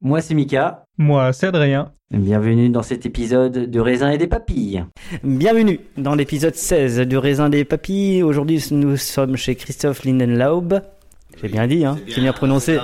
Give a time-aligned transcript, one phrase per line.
[0.00, 0.84] Moi c'est Mika.
[0.96, 1.90] Moi, c'est Adrien.
[2.12, 4.84] Bienvenue dans cet épisode de Raisin et des Papilles.
[5.24, 8.22] Bienvenue dans l'épisode 16 de Raisin et des Papilles.
[8.22, 10.82] Aujourd'hui, nous sommes chez Christophe Lindenlaub.
[11.42, 12.78] J'ai bien dit, hein C'est bien prononcé.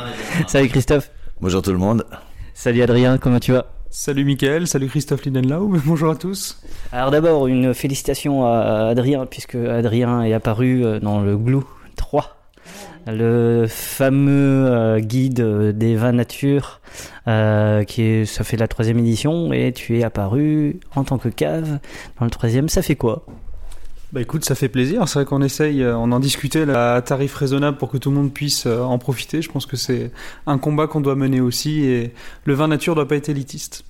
[0.48, 1.12] Salut Christophe.
[1.41, 2.04] Bonjour tout le monde.
[2.52, 3.66] Salut Adrien, comment tu vas?
[3.91, 6.60] Salut Mickaël, salut Christophe Lidenlau, bonjour à tous.
[6.91, 11.64] Alors d'abord, une félicitation à Adrien, puisque Adrien est apparu euh, dans le Glou
[11.94, 12.44] 3,
[13.06, 16.81] le fameux euh, guide euh, des vins nature,
[17.28, 21.78] euh, qui ça fait la troisième édition, et tu es apparu en tant que cave
[22.19, 22.69] dans le troisième.
[22.69, 23.25] Ça fait quoi?
[24.12, 27.34] Bah écoute, ça fait plaisir, c'est vrai qu'on essaye, on en discutait là, à tarif
[27.34, 29.43] raisonnable pour que tout le monde puisse en profiter.
[29.43, 30.12] Je pense que c'est
[30.47, 32.12] un combat qu'on doit mener aussi, et
[32.44, 33.84] le vin nature doit pas être élitiste.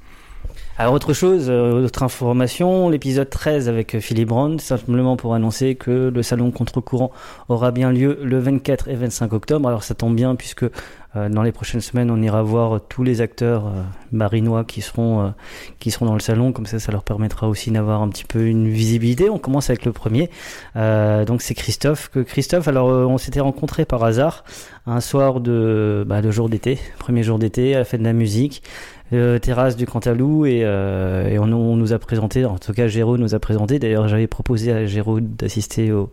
[0.76, 5.76] Alors autre chose, euh, autre information, l'épisode 13 avec euh, Philippe Brown, simplement pour annoncer
[5.76, 7.12] que le salon contre-courant
[7.48, 9.68] aura bien lieu le 24 et 25 octobre.
[9.68, 13.20] Alors ça tombe bien puisque euh, dans les prochaines semaines on ira voir tous les
[13.20, 13.70] acteurs
[14.10, 15.32] marinois qui seront,
[15.78, 18.44] qui seront dans le salon, comme ça ça leur permettra aussi d'avoir un petit peu
[18.44, 19.30] une visibilité.
[19.30, 20.28] On commence avec le premier,
[20.74, 22.10] donc c'est Christophe.
[22.26, 24.42] Christophe, alors on s'était rencontrés par hasard
[24.86, 28.12] un soir de, bah, de jour d'été, premier jour d'été à la fête de la
[28.12, 28.62] musique
[29.10, 33.16] terrasse du Cantalou et, euh, et on, on nous a présenté, en tout cas Géraud
[33.16, 36.10] nous a présenté, d'ailleurs j'avais proposé à Géraud d'assister au,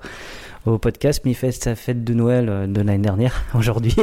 [0.66, 3.96] au podcast, mais il fait sa fête de Noël euh, de l'année dernière, aujourd'hui,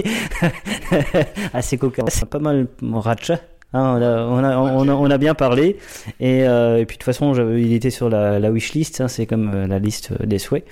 [1.52, 3.38] assez cocasse, pas mal ratcha.
[3.74, 5.76] Hein, on, a, bien parlé
[6.20, 9.50] et, euh, puis de toute façon il était sur la, la wishlist, hein, c'est comme
[9.54, 10.64] euh, la liste des souhaits.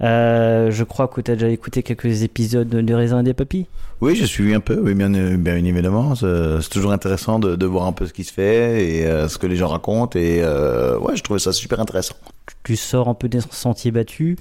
[0.00, 3.66] Euh, je crois que tu as déjà écouté quelques épisodes de Raisin et des Papilles.
[4.00, 6.16] Oui, j'ai suivi un peu, oui, bien, évidemment.
[6.16, 9.46] C'est toujours intéressant de, de voir un peu ce qui se fait et ce que
[9.46, 10.18] les gens racontent.
[10.18, 12.16] Et ouais, je trouvais ça super intéressant.
[12.64, 14.36] Tu sors un peu des sentiers battus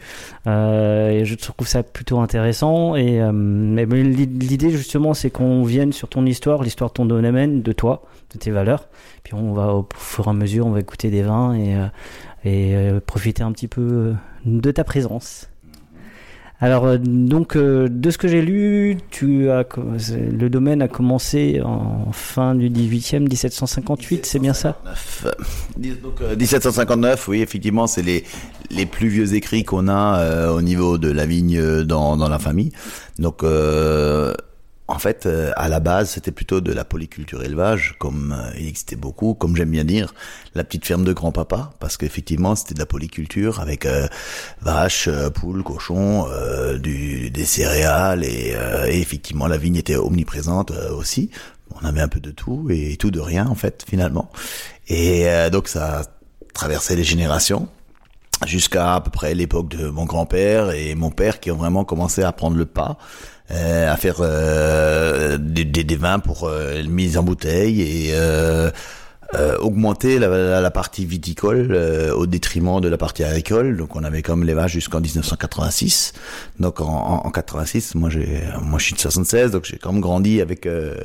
[0.47, 6.07] euh, et je trouve ça plutôt intéressant et euh, l'idée justement c'est qu'on vienne sur
[6.07, 8.89] ton histoire l'histoire de ton domaine de toi de tes valeurs
[9.23, 11.87] puis on va au fur et à mesure on va écouter des vins et, euh,
[12.43, 14.13] et euh, profiter un petit peu
[14.45, 15.50] de ta présence
[16.61, 19.65] alors euh, donc euh, de ce que j'ai lu, tu as
[20.09, 24.77] le domaine a commencé en fin du 18e 1758, c'est bien ça?
[24.85, 25.31] Neuf, euh,
[25.77, 28.23] dix- donc, 1759, oui, effectivement, c'est les,
[28.69, 32.71] les plus vieux écrits qu'on a au niveau de la vigne dans, dans la famille.
[33.19, 33.43] Donc,
[34.87, 38.67] en fait, euh, à la base, c'était plutôt de la polyculture élevage, comme euh, il
[38.67, 40.13] existait beaucoup, comme j'aime bien dire,
[40.53, 44.07] la petite ferme de grand-papa, parce qu'effectivement, c'était de la polyculture avec euh,
[44.61, 48.55] vaches, euh, poules, cochons, euh, du, des céréales, et,
[48.87, 51.29] et effectivement, la vigne était omniprésente aussi.
[51.81, 54.29] On avait un peu de tout et tout de rien, en fait, finalement.
[54.89, 56.03] Et donc, ça a
[56.53, 57.69] traversé les générations
[58.45, 62.23] jusqu'à à peu près l'époque de mon grand-père et mon père qui ont vraiment commencé
[62.23, 62.97] à prendre le pas,
[63.53, 68.71] à faire euh, des, des, des vins pour euh, mise en bouteille et euh,
[69.33, 73.77] euh, augmenter la, la, la, partie viticole euh, au détriment de la partie agricole.
[73.77, 76.13] Donc on avait comme les jusqu'en 1986.
[76.59, 79.93] Donc en, en, en 86, moi j'ai, moi je suis de 76, donc j'ai quand
[79.93, 80.95] même grandi avec euh,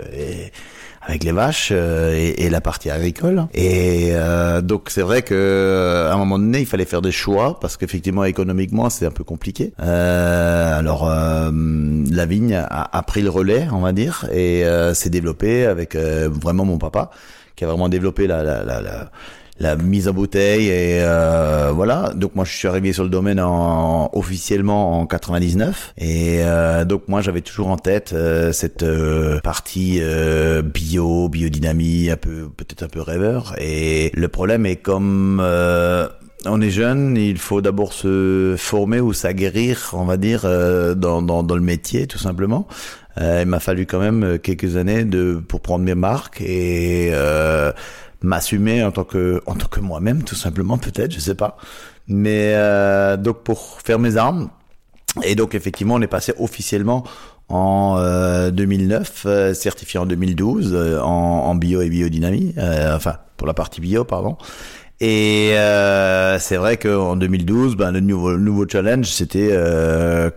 [1.07, 3.47] avec les vaches euh, et, et, la partie agricole.
[3.55, 7.13] Et euh, donc c'est vrai que euh, à un moment donné, il fallait faire des
[7.13, 9.73] choix parce qu'effectivement économiquement c'est un peu compliqué.
[9.79, 14.65] Alors la vigne a, a, pris le relais, on va dire, et
[14.95, 17.11] s'est développée avec vraiment mon papa
[17.55, 19.11] qui a vraiment développé la, la, la, la
[19.59, 22.13] la mise en bouteille et euh, voilà.
[22.15, 27.09] Donc moi je suis arrivé sur le domaine en, officiellement en 99 et euh, donc
[27.09, 32.83] moi j'avais toujours en tête euh, cette euh, partie euh, bio biodynamie un peu peut-être
[32.83, 33.55] un peu rêveur.
[33.59, 36.07] Et le problème est comme euh,
[36.45, 41.43] on est jeune, il faut d'abord se former ou s'aguerrir, on va dire, dans, dans,
[41.43, 42.69] dans, le métier, tout simplement.
[43.19, 47.11] Il m'a fallu quand même quelques années de pour prendre mes marques et
[48.27, 51.57] m'assumer en tant que en tant que moi-même tout simplement peut-être je sais pas.
[52.09, 54.51] Mais euh, donc pour faire mes armes
[55.23, 57.05] et donc effectivement on est passé officiellement
[57.49, 63.19] en euh, 2009 euh, certifié en 2012 euh, en, en, bio et biodynamie euh, enfin
[63.37, 64.37] pour la partie bio pardon
[65.01, 65.55] et
[66.39, 69.51] c'est vrai qu'en 2012, ben, le nouveau, le nouveau challenge, c'était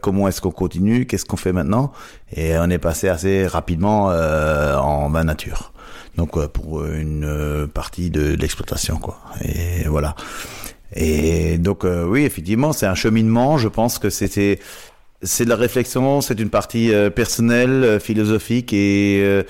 [0.01, 1.91] comment est-ce qu'on continue, qu'est-ce qu'on fait maintenant,
[2.35, 5.71] et on est passé assez rapidement en vin nature.
[6.17, 9.19] Donc pour une partie de, de l'exploitation quoi.
[9.41, 10.15] Et voilà.
[10.95, 13.57] Et donc euh, oui effectivement c'est un cheminement.
[13.57, 14.59] Je pense que c'était
[15.21, 19.43] c'est de la réflexion c'est une partie euh, personnelle euh, philosophique et euh,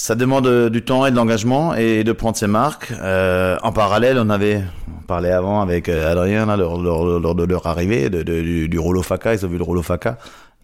[0.00, 2.92] ça demande du temps et de l'engagement et de prendre ses marques.
[2.92, 4.62] en parallèle, on avait
[4.96, 9.58] on parlait avant avec Adrien là, lors, de leur arrivée du, du ils ont vu
[9.58, 10.18] le Rollo Faca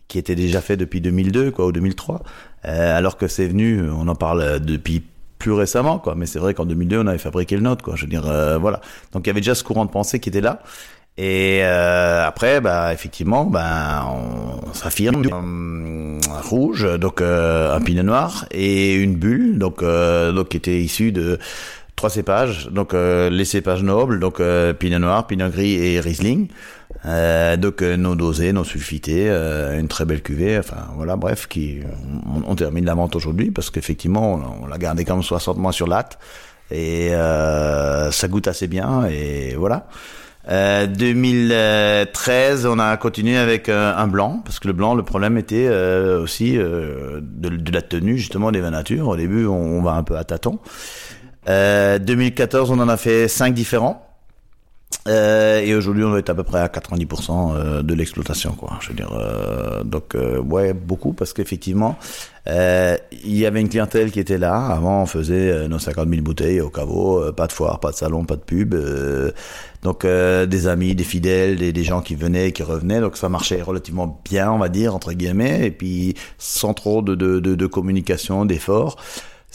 [0.08, 2.22] qui était déjà fait depuis 2002 quoi ou 2003
[2.66, 5.02] euh, alors que c'est venu on en parle depuis
[5.38, 6.14] plus récemment quoi.
[6.16, 7.96] Mais c'est vrai qu'en 2002 on avait fabriqué le nôtre quoi.
[7.96, 8.80] Je veux dire euh, voilà.
[9.12, 10.62] Donc il y avait déjà ce courant de pensée qui était là
[11.16, 15.22] et euh, après bah effectivement ben on, s'affirme.
[15.32, 20.80] Un rouge donc euh, un pinot noir et une bulle donc euh, donc qui était
[20.80, 21.38] issue de
[21.94, 22.68] trois cépages.
[22.70, 24.42] Donc les cépages nobles donc
[24.78, 26.48] pinot noir pinot gris et riesling.
[27.06, 31.46] Euh, donc euh, non dosé, non sulfité, euh, une très belle cuvée, enfin voilà, bref,
[31.48, 31.80] qui
[32.26, 35.72] on, on termine la vente aujourd'hui parce qu'effectivement on, l'a gardé quand même 60 mois
[35.72, 36.18] sur latte
[36.70, 39.86] et euh, ça goûte assez bien et voilà.
[40.48, 46.54] 2013, on a continué avec un blanc parce que le blanc, le problème était aussi
[46.54, 49.08] de, de, la tenue justement des vins nature.
[49.08, 50.58] Au début, on, on va un peu à tâtons.
[51.46, 54.03] 2014, on en a fait cinq différents.
[55.06, 58.78] Euh, et aujourd'hui, on est à peu près à 90% de l'exploitation, quoi.
[58.80, 61.96] Je veux dire, euh, donc euh, ouais, beaucoup parce qu'effectivement,
[62.46, 64.54] il y avait une clientèle qui était là.
[64.54, 68.24] Avant, on faisait nos 50 000 bouteilles au caveau, pas de foire, pas de salon,
[68.24, 68.74] pas de pub.
[69.82, 73.00] donc des amis, des fidèles, des, gens qui venaient, qui revenaient.
[73.00, 77.14] Donc ça marchait relativement bien, on va dire entre guillemets, et puis sans trop de,
[77.14, 78.96] de, de communication, d'efforts.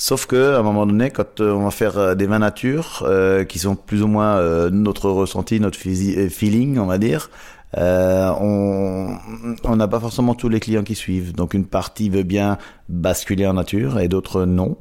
[0.02, 3.04] Sauf que à un moment donné, quand euh, on va faire euh, des vins nature,
[3.06, 7.30] euh, qui sont plus ou moins euh, notre ressenti, notre feeling, on va dire,
[7.78, 11.34] euh, on n'a pas forcément tous les clients qui suivent.
[11.34, 12.58] Donc une partie veut bien
[12.88, 14.78] basculer en nature et d'autres non.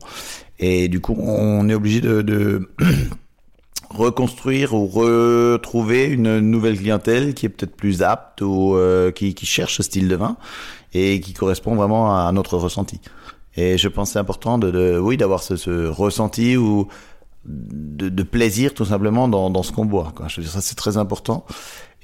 [0.61, 2.69] Et du coup, on est obligé de, de
[3.90, 9.47] reconstruire ou retrouver une nouvelle clientèle qui est peut-être plus apte ou euh, qui, qui
[9.47, 10.37] cherche ce style de vin
[10.95, 13.00] et qui correspond vraiment à notre ressenti.
[13.59, 16.87] Et je pense c'est important de, de, oui, d'avoir ce, ce, ressenti ou
[17.45, 20.12] de, de, plaisir tout simplement dans, dans ce qu'on boit.
[20.15, 20.29] Quoi.
[20.29, 21.45] Je veux dire, ça c'est très important.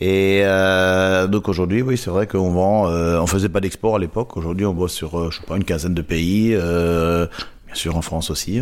[0.00, 2.88] Et euh, donc aujourd'hui, oui, c'est vrai qu'on vend.
[2.88, 4.36] Euh, on faisait pas d'export à l'époque.
[4.36, 6.50] Aujourd'hui, on bosse sur, euh, je sais pas, une quinzaine de pays.
[6.54, 7.28] Euh,
[7.66, 8.60] bien sûr, en France aussi.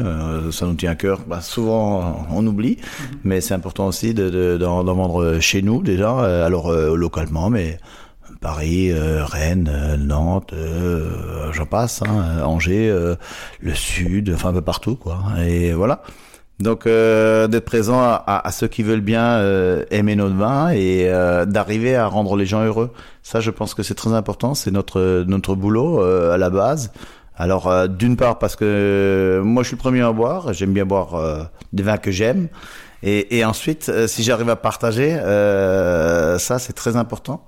[0.51, 1.21] Ça nous tient à cœur.
[1.27, 3.17] Bah, souvent, on oublie, mm-hmm.
[3.25, 6.45] mais c'est important aussi de, de, d'en, d'en vendre chez nous déjà.
[6.45, 7.79] Alors localement, mais
[8.41, 13.17] Paris, euh, Rennes, euh, Nantes, euh, j'en passe, hein, Angers, euh,
[13.61, 15.19] le Sud, enfin un peu partout, quoi.
[15.45, 16.03] Et voilà.
[16.59, 19.41] Donc euh, d'être présent à, à, ceux qui veulent bien
[19.91, 21.11] aimer notre vin et
[21.47, 22.93] d'arriver à rendre les gens heureux.
[23.23, 24.55] Ça, je pense que c'est très important.
[24.55, 26.93] C'est notre notre boulot à la base.
[27.37, 31.51] Alors d'une part parce que moi je suis le premier à boire, j'aime bien boire
[31.73, 32.49] des vins que j'aime.
[33.03, 37.45] Et, et, ensuite, si j'arrive à partager, ça c'est très important.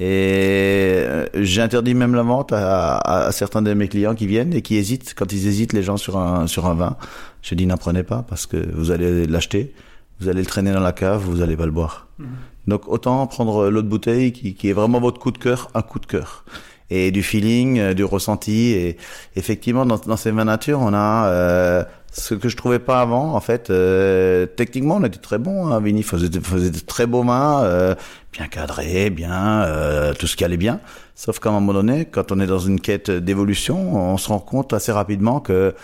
[0.00, 4.54] Et euh, j'interdis même la vente à, à, à, certains de mes clients qui viennent
[4.54, 5.14] et qui hésitent.
[5.16, 6.96] Quand ils hésitent, les gens sur un sur un vin,
[7.42, 9.74] je dis n'apprenez pas parce que vous allez l'acheter,
[10.20, 12.06] vous allez le traîner dans la cave, vous allez pas le boire.
[12.18, 12.24] Mmh.
[12.68, 15.98] Donc autant prendre l'autre bouteille qui, qui est vraiment votre coup de cœur, un coup
[15.98, 16.44] de cœur
[16.90, 18.70] et du feeling, euh, du ressenti.
[18.70, 18.96] Et
[19.36, 23.34] effectivement, dans, dans ces vins nature, on a euh, ce que je trouvais pas avant,
[23.34, 25.66] en fait, euh, techniquement, on était très bon.
[25.68, 27.94] Hein, Vini faisait, faisait de très beaux mains, euh,
[28.32, 30.80] bien cadré, bien, euh, tout ce qui allait bien.
[31.14, 34.38] Sauf qu'à un moment donné, quand on est dans une quête d'évolution, on se rend
[34.38, 35.74] compte assez rapidement que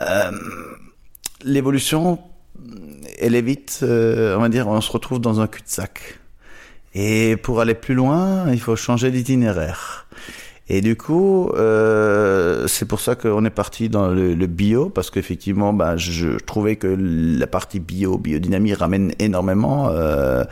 [0.00, 0.30] euh,
[1.44, 2.18] l'évolution,
[3.18, 6.18] elle est vite, euh, on va dire, on se retrouve dans un cul-de-sac.
[6.94, 10.06] Et pour aller plus loin, il faut changer d'itinéraire.
[10.68, 15.10] Et du coup, euh, c'est pour ça qu'on est parti dans le, le bio, parce
[15.10, 20.44] qu'effectivement, bah, je trouvais que la partie bio, biodynamie ramène énormément, euh,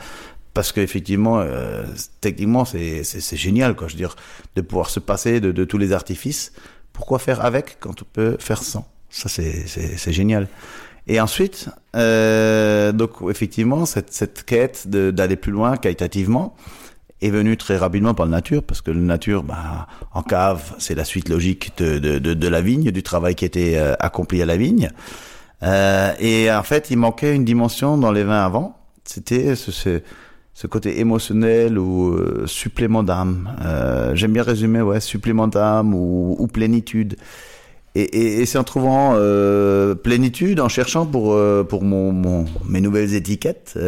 [0.53, 1.83] parce qu'effectivement, euh,
[2.21, 3.03] techniquement, c'est
[3.35, 3.87] génial, quoi.
[3.89, 4.15] Je veux dire,
[4.55, 6.53] de pouvoir se passer de, de tous les artifices.
[6.93, 8.87] Pourquoi faire avec quand on peut faire sans?
[9.09, 10.47] Ça, c'est génial.
[11.07, 16.55] Et ensuite, euh, donc effectivement, cette, cette quête d'aller plus loin qualitativement
[17.21, 20.95] est venue très rapidement par la nature, parce que la nature, bah, en cave, c'est
[20.95, 24.41] la suite logique de, de, de, de la vigne, du travail qui était euh, accompli
[24.41, 24.89] à la vigne.
[25.63, 30.01] Euh, et en fait, il manquait une dimension dans les vins avant, c'était ce, ce,
[30.53, 33.49] ce côté émotionnel ou euh, supplément d'âme.
[33.63, 37.15] Euh, J'aime bien résumer, ouais, supplément d'âme ou, ou plénitude.
[37.95, 42.43] Et, et, et c'est en trouvant euh, plénitude, en cherchant pour euh, pour mon, mon
[42.67, 43.79] mes nouvelles étiquettes,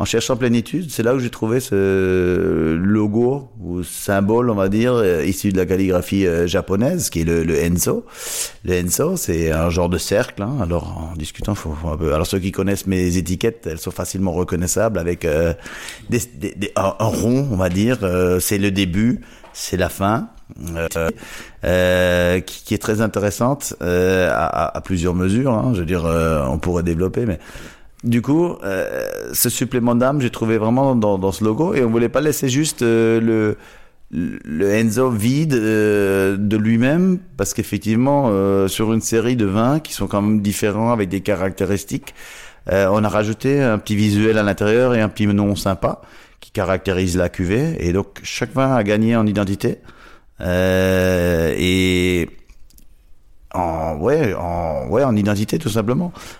[0.00, 4.94] en cherchant plénitude, c'est là où j'ai trouvé ce logo ou symbole, on va dire,
[4.94, 8.06] euh, issu de la calligraphie euh, japonaise, qui est le, le Enso.
[8.64, 10.42] Le Enso, c'est un genre de cercle.
[10.42, 10.56] Hein.
[10.62, 12.14] Alors en discutant, faut, faut un peu.
[12.14, 15.52] Alors ceux qui connaissent mes étiquettes, elles sont facilement reconnaissables avec euh,
[16.08, 17.98] des, des- des- un, rond, on va dire.
[18.02, 19.20] euh, c'est le début,
[19.52, 20.28] c'est la fin.
[20.74, 20.88] Euh,
[21.64, 25.52] euh, qui, qui est très intéressante euh, à, à- à plusieurs mesures.
[25.52, 25.72] Hein.
[25.74, 27.38] Je veux dire, euh, on pourrait développer, mais
[28.04, 31.90] du coup, euh, ce supplément d'âme, j'ai trouvé vraiment dans, dans ce logo, et on
[31.90, 33.56] voulait pas laisser juste euh, le
[34.12, 39.92] le Enzo vide euh, de lui-même, parce qu'effectivement, euh, sur une série de vins qui
[39.92, 42.12] sont quand même différents avec des caractéristiques,
[42.72, 46.00] euh, on a rajouté un petit visuel à l'intérieur et un petit nom sympa
[46.40, 49.78] qui caractérise la cuvée, et donc chaque vin a gagné en identité.
[50.40, 52.28] Euh, et
[53.52, 56.12] en ouais en ouais en identité tout simplement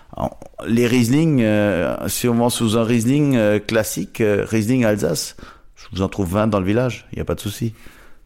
[0.67, 5.35] les Riesling euh, si on vend sous un Riesling euh, classique euh, Riesling Alsace
[5.75, 7.73] je vous en trouve 20 dans le village il y a pas de souci.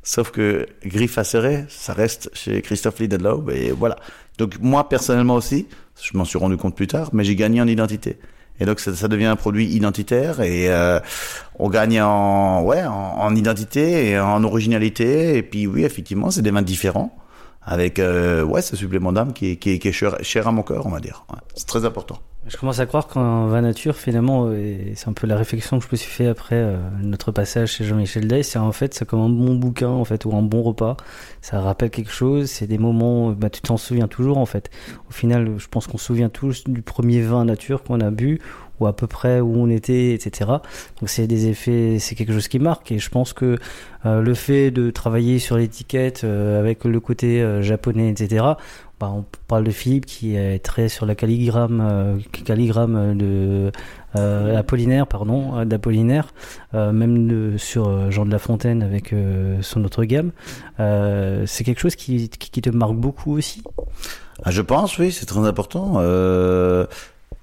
[0.03, 3.95] Sauf que Griffe Acéré ça reste chez Christophe Liedenlaub et voilà.
[4.37, 5.67] Donc moi personnellement aussi
[6.01, 8.19] je m'en suis rendu compte plus tard mais j'ai gagné en identité.
[8.59, 10.99] Et donc ça, ça devient un produit identitaire et euh,
[11.59, 15.37] on gagne en ouais en, en identité et en originalité.
[15.37, 17.15] Et puis oui effectivement c'est des vins différents
[17.65, 21.25] avec euh, ouais ce supplément d'âme qui est, cher, à mon cœur on va dire.
[21.55, 25.25] C'est très important Je commence à croire qu'un vin nature, finalement, euh, c'est un peu
[25.25, 28.59] la réflexion que je me suis fait après euh, notre passage chez Jean-Michel Day, c'est
[28.59, 30.95] en fait, c'est comme un bon bouquin, en fait, ou un bon repas.
[31.41, 34.69] Ça rappelle quelque chose, c'est des moments, bah, tu t'en souviens toujours, en fait.
[35.09, 38.39] Au final, je pense qu'on se souvient tous du premier vin nature qu'on a bu,
[38.79, 40.51] ou à peu près où on était, etc.
[40.99, 43.57] Donc c'est des effets, c'est quelque chose qui marque, et je pense que
[44.05, 48.45] euh, le fait de travailler sur l'étiquette euh, avec le côté euh, japonais, etc.,
[49.13, 53.71] on parle de Philippe qui est très sur la calligramme, euh, calligramme de
[54.15, 56.33] euh, pardon, euh, d'Apollinaire,
[56.73, 59.13] euh, même sur Jean de La Fontaine avec
[59.61, 60.31] son autre gamme.
[60.77, 63.63] C'est quelque chose qui, te marque beaucoup aussi?
[64.43, 65.99] Ah, je pense oui c'est très important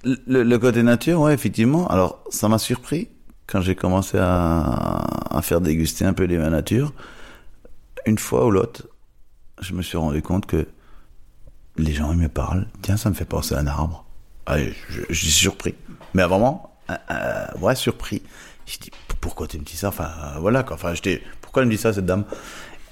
[0.05, 3.09] le, côté nature ouais effectivement alors ça m'a surpris
[3.47, 6.93] quand j'ai commencé à, faire déguster un peu les nature
[8.05, 8.89] une fois ou l'autre
[9.63, 10.67] je me suis rendu compte que
[11.77, 12.67] les gens ils me parlent.
[12.83, 14.05] Tiens ça me fait penser à un arbre.
[14.47, 15.75] Ah, je, je, je suis surpris.
[16.15, 18.23] Mais vraiment euh, ouais surpris.
[18.67, 19.89] Je dis pourquoi tu me dis ça?
[19.89, 20.11] Enfin
[20.41, 20.77] voilà quoi.
[20.77, 22.25] Enfin j'étais pourquoi elle me dit ça cette dame?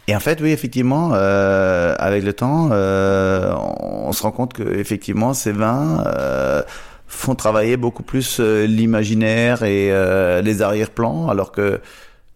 [0.08, 4.64] Et en fait, oui, effectivement, euh, avec le temps, euh, on se rend compte que
[4.64, 6.62] effectivement, ces vins euh,
[7.06, 11.80] font travailler beaucoup plus euh, l'imaginaire et euh, les arrière-plans, alors que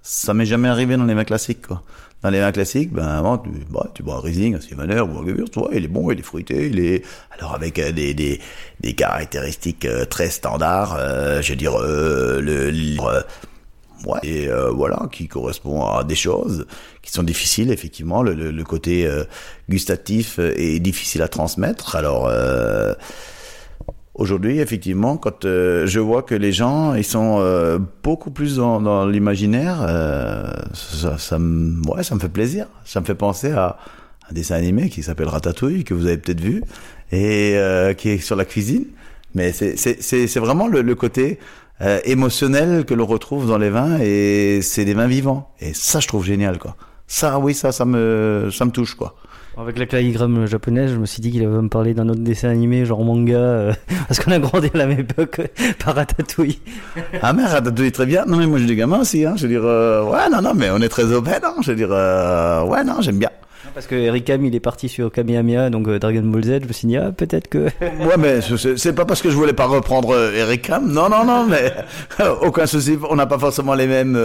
[0.03, 1.67] ça m'est jamais arrivé dans les vins classiques.
[1.67, 1.83] Quoi.
[2.25, 5.27] Dans les vins classiques, ben avant, tu, bah, bois un Riesling, un Sylvaner ou un
[5.27, 7.03] Gewürz, ouais, il est bon, il est fruité, il est
[7.39, 8.41] alors avec euh, des, des,
[8.81, 10.97] des caractéristiques euh, très standards.
[10.99, 12.97] euh, je veux dire, euh, le, le
[14.07, 16.67] Ouais, et voilà, qui correspond à des choses
[17.01, 18.23] qui sont difficiles, effectivement.
[18.23, 19.09] Le, le, côté
[19.71, 21.97] gustatif est difficile à transmettre.
[21.97, 22.31] Alors,
[24.15, 28.81] aujourd'hui, effectivement, quand euh, je vois que les gens, ils sont euh, beaucoup plus dans,
[28.81, 32.67] dans l'imaginaire, euh, ça, ça, me, ouais, ça me fait plaisir.
[32.85, 33.79] Ça me fait penser à
[34.31, 36.63] un dessin animé qui s'appelle Ratatouille, que vous avez peut-être vu,
[37.13, 38.87] et euh, qui est sur la cuisine.
[39.35, 41.41] Mais c'est vraiment le, le côté
[41.81, 45.99] euh, émotionnel que l'on retrouve dans les vins et c'est des vins vivants et ça
[45.99, 46.77] je trouve génial quoi
[47.09, 49.17] ça oui ça ça me ça me touche quoi
[49.57, 52.49] Avec la calligramme japonaise, je me suis dit qu'il allait me parler d'un autre dessin
[52.49, 53.73] animé, genre manga, euh,
[54.09, 55.41] parce qu'on a grandi à la même époque
[55.85, 56.59] par Ratatouille.
[57.23, 58.25] Ah mais Ratatouille très bien.
[58.27, 59.25] Non mais moi j'ai des gamins aussi.
[59.25, 59.35] Hein.
[59.37, 61.41] Je veux dire, euh, ouais non non mais on est très open.
[61.45, 61.55] Hein.
[61.63, 63.31] Je veux dire, euh, ouais non j'aime bien.
[63.73, 66.61] Parce que Eric Ham, il est parti sur Kamehameha, donc euh, Dragon Ball Z.
[66.63, 67.59] Je me suis dit, ah, peut-être que.
[67.81, 68.41] ouais, mais
[68.77, 70.93] c'est pas parce que je voulais pas reprendre Eric Ham.
[70.93, 71.73] Non, non, non, mais
[72.43, 72.99] aucun souci.
[73.09, 74.17] On n'a pas forcément les mêmes,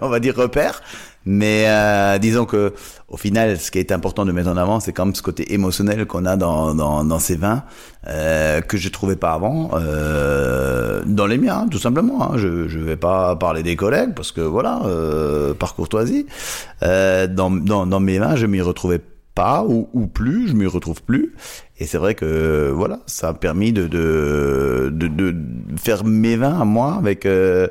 [0.00, 0.82] on va dire, repères.
[1.26, 2.72] Mais euh, disons que
[3.08, 5.52] au final, ce qui est important de mettre en avant, c'est quand même ce côté
[5.52, 7.64] émotionnel qu'on a dans, dans, dans ces vins
[8.08, 12.22] euh, que je trouvais pas avant euh, dans les miens, hein, tout simplement.
[12.32, 12.36] Hein.
[12.36, 16.26] Je je vais pas parler des collègues parce que voilà, euh, par courtoisie,
[16.82, 19.00] euh, dans, dans dans mes vins, je m'y retrouvais
[19.34, 21.34] pas ou, ou plus, je m'y retrouve plus.
[21.78, 25.34] Et c'est vrai que voilà, ça a permis de de de, de
[25.76, 27.68] faire mes vins à moi avec euh,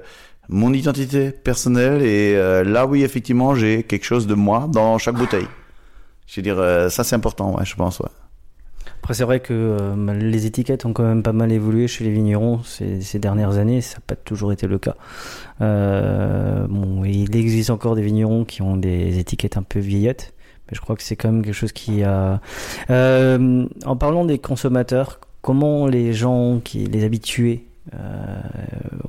[0.49, 5.15] mon identité personnelle et euh, là oui effectivement j'ai quelque chose de moi dans chaque
[5.15, 5.47] bouteille.
[6.27, 8.01] Je veux dire euh, ça c'est important je pense.
[9.01, 12.09] Après, c'est vrai que euh, les étiquettes ont quand même pas mal évolué chez les
[12.09, 13.81] vignerons ces, dernières années.
[13.81, 14.95] Ça n'a pas toujours été le cas.
[15.61, 20.33] Il existe encore des vignerons qui ont des étiquettes un peu vieillettes.
[20.67, 22.41] Mais je crois que c'est quand même quelque chose qui a.
[22.89, 28.41] En parlant des consommateurs, comment les gens, qui, les habitués, euh,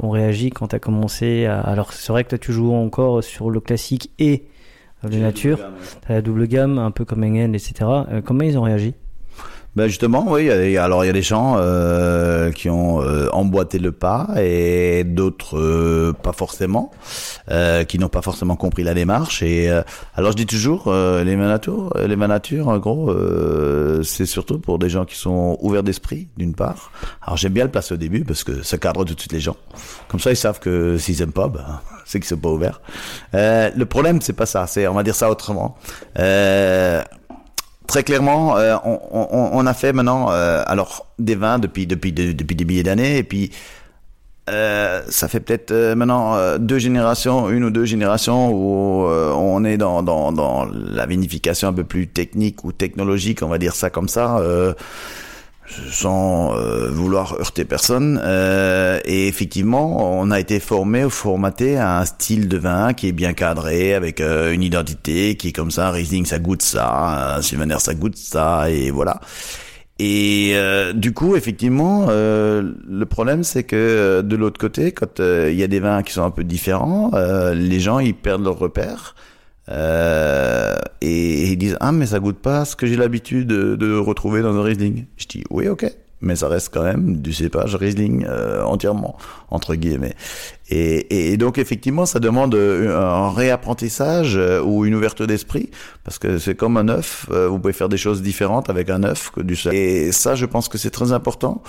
[0.00, 1.61] ont réagi quand tu as commencé à...
[1.61, 4.47] Alors, c'est vrai que toi, tu joues encore sur le classique et
[5.02, 5.59] le nature,
[6.06, 7.75] t'as la double gamme, un peu comme Engel, etc.
[8.11, 8.95] Euh, comment ils ont réagi?
[9.76, 10.49] Ben justement, oui.
[10.78, 15.59] Alors il y a des gens euh, qui ont euh, emboîté le pas et d'autres
[15.59, 16.90] euh, pas forcément,
[17.50, 19.42] euh, qui n'ont pas forcément compris la démarche.
[19.42, 19.83] Et euh,
[20.14, 23.14] alors je dis toujours, euh, les vins nature, les vins nature, en gros,
[24.02, 26.90] c'est surtout pour des gens qui sont ouverts d'esprit, d'une part.
[27.21, 29.40] Alors j'aime bien le placer au début parce que ça cadre tout de suite les
[29.40, 29.56] gens.
[30.09, 32.80] Comme ça, ils savent que s'ils aiment pas, ben, c'est qu'ils sont pas ouverts.
[33.35, 34.66] Le problème, c'est pas ça.
[34.66, 35.76] C'est, on va dire ça autrement.
[37.86, 42.12] Très clairement, euh, on, on, on a fait maintenant euh, alors des vins depuis depuis
[42.12, 43.52] de- depuis des milliers d'années et puis
[44.50, 49.32] euh, ça fait peut-être euh, maintenant euh, deux générations, une ou deux générations où euh,
[49.34, 53.58] on est dans, dans dans la vinification un peu plus technique ou technologique, on va
[53.58, 54.38] dire ça comme ça.
[55.66, 58.20] Euh, sans euh, vouloir heurter personne.
[58.22, 63.08] Euh, et effectivement, on a été formé ou formaté à un style de vin qui
[63.08, 65.88] est bien cadré, avec euh, une identité qui est comme ça.
[65.88, 67.36] Un Riesling, ça goûte ça.
[67.36, 68.70] Un Sylvaner, ça goûte ça.
[68.70, 69.20] Et voilà.
[69.98, 75.20] Et euh, du coup, effectivement, euh, le problème, c'est que euh, de l'autre côté, quand
[75.20, 78.14] euh, il y a des vins qui sont un peu différents, euh, les gens, ils
[78.14, 79.14] perdent leur repère.
[79.68, 83.96] Euh, et ils disent ah mais ça goûte pas ce que j'ai l'habitude de, de
[83.96, 85.06] retrouver dans un Riesling.
[85.16, 89.16] Je dis oui ok, mais ça reste quand même du cépage Riesling euh, entièrement
[89.50, 90.14] entre guillemets.
[90.70, 95.70] Et, et, donc effectivement ça demande euh, un réapprentissage euh, ou une ouverture d'esprit
[96.04, 99.02] parce que c'est comme un œuf, euh, vous pouvez faire des choses différentes avec un
[99.02, 99.74] œuf que du sel.
[99.74, 101.62] Et ça je pense que c'est très important.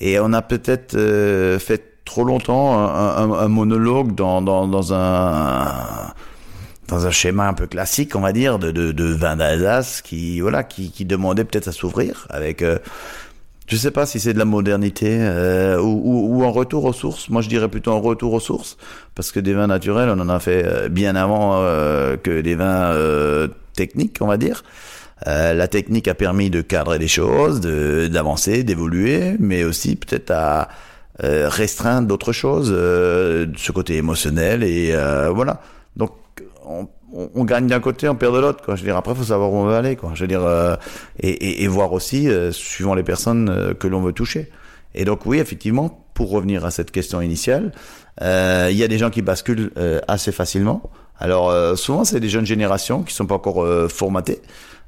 [0.00, 4.92] Et on a peut-être euh, fait trop longtemps un, un- un monologue dans, dans, dans
[4.92, 6.12] un
[6.88, 10.40] dans un schéma un peu classique, on va dire, de, de, de vin d'Alsace qui,
[10.40, 12.78] voilà, qui, qui demandait peut-être à s'ouvrir avec, euh,
[13.66, 16.92] je sais pas si c'est de la modernité euh, ou, ou, ou un retour aux
[16.92, 17.28] sources.
[17.28, 18.76] Moi, je dirais plutôt un retour aux sources
[19.16, 22.54] parce que des vins naturels, on en a fait euh, bien avant euh, que des
[22.54, 24.62] vins euh, techniques, on va dire.
[25.26, 30.30] Euh, la technique a permis de cadrer les choses, de d'avancer, d'évoluer, mais aussi peut-être
[30.30, 30.68] à
[31.18, 34.94] restreindre d'autres choses, de ce côté émotionnel et
[35.34, 35.62] voilà.
[35.96, 36.10] Donc
[36.66, 38.62] on, on- on gagne d'un côté, on perd de l'autre.
[38.64, 38.74] Quoi.
[38.76, 39.96] Je veux dire, après, faut savoir où on veut aller.
[39.96, 40.10] Quoi.
[40.14, 40.76] Je veux dire, euh,
[41.20, 44.50] et, et, et voir aussi, euh, suivant les personnes euh, que l'on veut toucher.
[44.94, 47.72] Et donc, oui, effectivement, pour revenir à cette question initiale,
[48.22, 50.90] euh, il y a des gens qui basculent euh, assez facilement.
[51.18, 54.40] Alors, euh, souvent, c'est des jeunes générations qui sont pas encore formatées.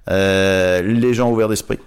[0.08, 1.78] Les gens ouverts d'esprit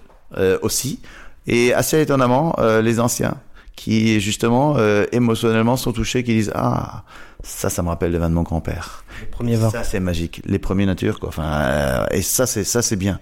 [0.62, 0.99] aussi.
[1.47, 3.36] Et assez étonnamment, les anciens
[3.75, 4.77] qui justement
[5.12, 7.04] émotionnellement sont touchés, qui disent ah
[7.43, 9.04] ça ça me rappelle le vin de mon grand-père.
[9.32, 9.69] Premier vin.
[9.69, 11.30] Ça c'est magique, les premiers natures quoi.
[11.30, 13.19] Enfin euh, et ça c'est ça c'est bien.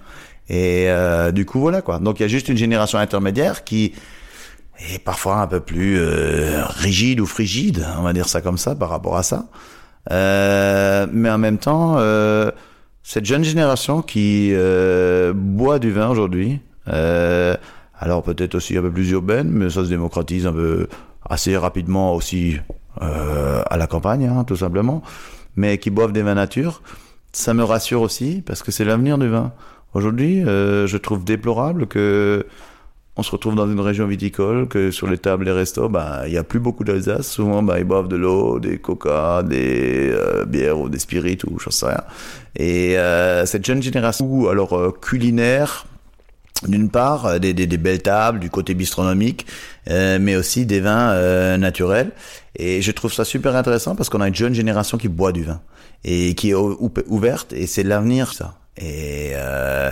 [0.50, 2.00] Et euh, du coup voilà quoi.
[2.00, 3.94] Donc il y a juste une génération intermédiaire qui
[4.94, 8.76] est parfois un peu plus euh, rigide ou frigide, on va dire ça comme ça
[8.76, 9.48] par rapport à ça.
[10.12, 12.52] Euh, mais en même temps, euh,
[13.04, 17.56] cette jeune génération qui euh, boit du vin aujourd'hui, euh,
[18.00, 20.88] alors peut-être aussi un peu plus urbaine, mais ça se démocratise un peu
[21.30, 22.58] assez rapidement aussi
[23.02, 25.02] euh, à la campagne, hein, tout simplement,
[25.56, 26.82] mais qui boivent des vins nature,
[27.32, 29.52] ça me rassure aussi parce que c'est l'avenir du vin.
[29.94, 32.46] Aujourd'hui, euh, je trouve déplorable que
[33.20, 36.32] on se retrouve dans une région viticole que sur les tables et restos, bah, il
[36.32, 37.28] y a plus beaucoup d'Alsace.
[37.28, 41.60] Souvent, bah, ils boivent de l'eau, des coca, des euh, bières ou des spirites ou
[41.60, 42.04] je sais rien.
[42.56, 45.86] Et euh, cette jeune génération, alors euh, culinaire,
[46.68, 49.46] d'une part, euh, des, des, des, belles tables, du côté bistronomique,
[49.90, 52.12] mais aussi des vins euh, naturels.
[52.56, 55.44] Et je trouve ça super intéressant parce qu'on a une jeune génération qui boit du
[55.44, 55.62] vin
[56.04, 58.56] et qui est ouverte et c'est l'avenir ça.
[58.78, 59.92] Et euh,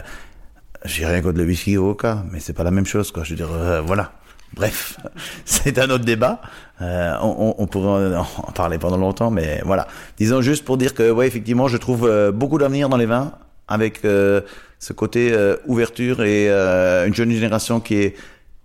[0.86, 3.24] j'ai rien contre le whisky au coca, mais c'est pas la même chose quoi.
[3.24, 4.12] Je veux dire, euh, voilà.
[4.54, 4.98] Bref,
[5.46, 6.42] c'est un autre débat.
[6.82, 9.88] Euh, on, on, pourrait en parler pendant longtemps, mais voilà.
[10.18, 13.34] Disons juste pour dire que, ouais, effectivement, je trouve beaucoup d'avenir dans les vins
[13.68, 14.04] avec
[14.80, 18.16] ce côté euh, ouverture et euh, une jeune génération qui est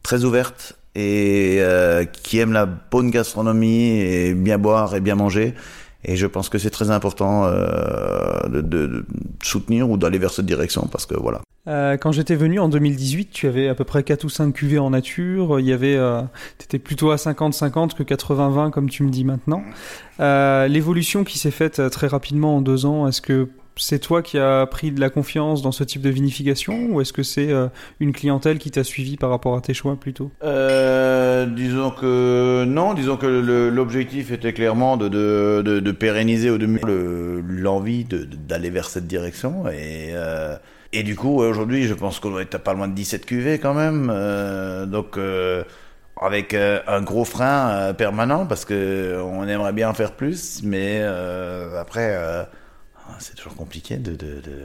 [0.03, 5.55] très ouverte et euh, qui aime la bonne gastronomie et bien boire et bien manger.
[6.05, 9.07] Et je pense que c'est très important euh, de, de,
[9.43, 11.41] soutenir ou d'aller vers cette direction parce que voilà.
[11.69, 14.81] Euh, quand j'étais venu en 2018, tu avais à peu près 4 ou 5 cuvées
[14.81, 15.61] en nature.
[15.61, 16.23] Il y avait, euh,
[16.59, 19.63] t'étais plutôt à 50-50 que 80-20 comme tu me dis maintenant.
[20.19, 24.67] L'évolution qui s'est faite très rapidement en deux ans, est-ce que c'est toi qui as
[24.67, 27.69] pris de la confiance dans ce type de vinification ou est-ce que c'est euh,
[28.01, 30.31] une clientèle qui t'a suivi par rapport à tes choix plutôt?
[30.45, 36.59] Euh, Disons que non, disons que l'objectif était clairement de, de, de, de, pérenniser ou
[36.59, 36.69] de
[37.49, 40.57] l'envie d'aller vers cette direction et euh,
[40.93, 44.07] du coup aujourd'hui je pense qu'on doit être pas loin de 17 cuvées quand même
[44.91, 45.19] donc
[46.21, 51.03] avec un gros frein permanent parce que on aimerait bien en faire plus mais
[51.79, 52.47] après
[53.19, 54.65] c'est toujours compliqué de, de, de,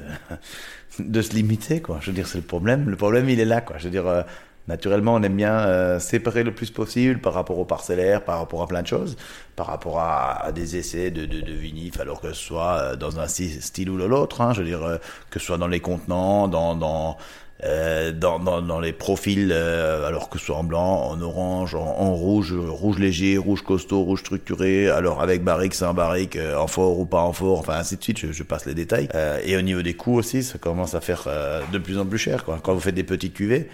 [1.00, 2.00] de, se limiter, quoi.
[2.02, 2.90] Je veux dire, c'est le problème.
[2.90, 3.78] Le problème, il est là, quoi.
[3.78, 4.24] Je veux dire, euh,
[4.68, 8.62] naturellement, on aime bien euh, séparer le plus possible par rapport au parcellaire, par rapport
[8.62, 9.18] à plein de choses,
[9.56, 13.28] par rapport à, des essais de, de, vinif, alors que ce soit euh, dans un
[13.28, 17.18] style ou l'autre, hein, je veux dire, que ce soit dans les contenants, dans
[17.64, 21.74] euh, dans, dans, dans, les profils, euh, alors que ce soit en blanc, en orange,
[21.74, 26.68] en, rouge, rouge léger, rouge costaud, rouge structuré, alors avec barrique, sans barrique, euh, en
[26.68, 29.10] fort ou pas en fort, enfin ainsi de suite, je, je passe les détails.
[29.16, 32.06] Euh, et au niveau des coûts aussi, ça commence à faire euh, de plus en
[32.06, 32.46] plus cher.
[32.46, 32.60] Quoi.
[32.62, 33.70] Quand vous faites des petites cuvées,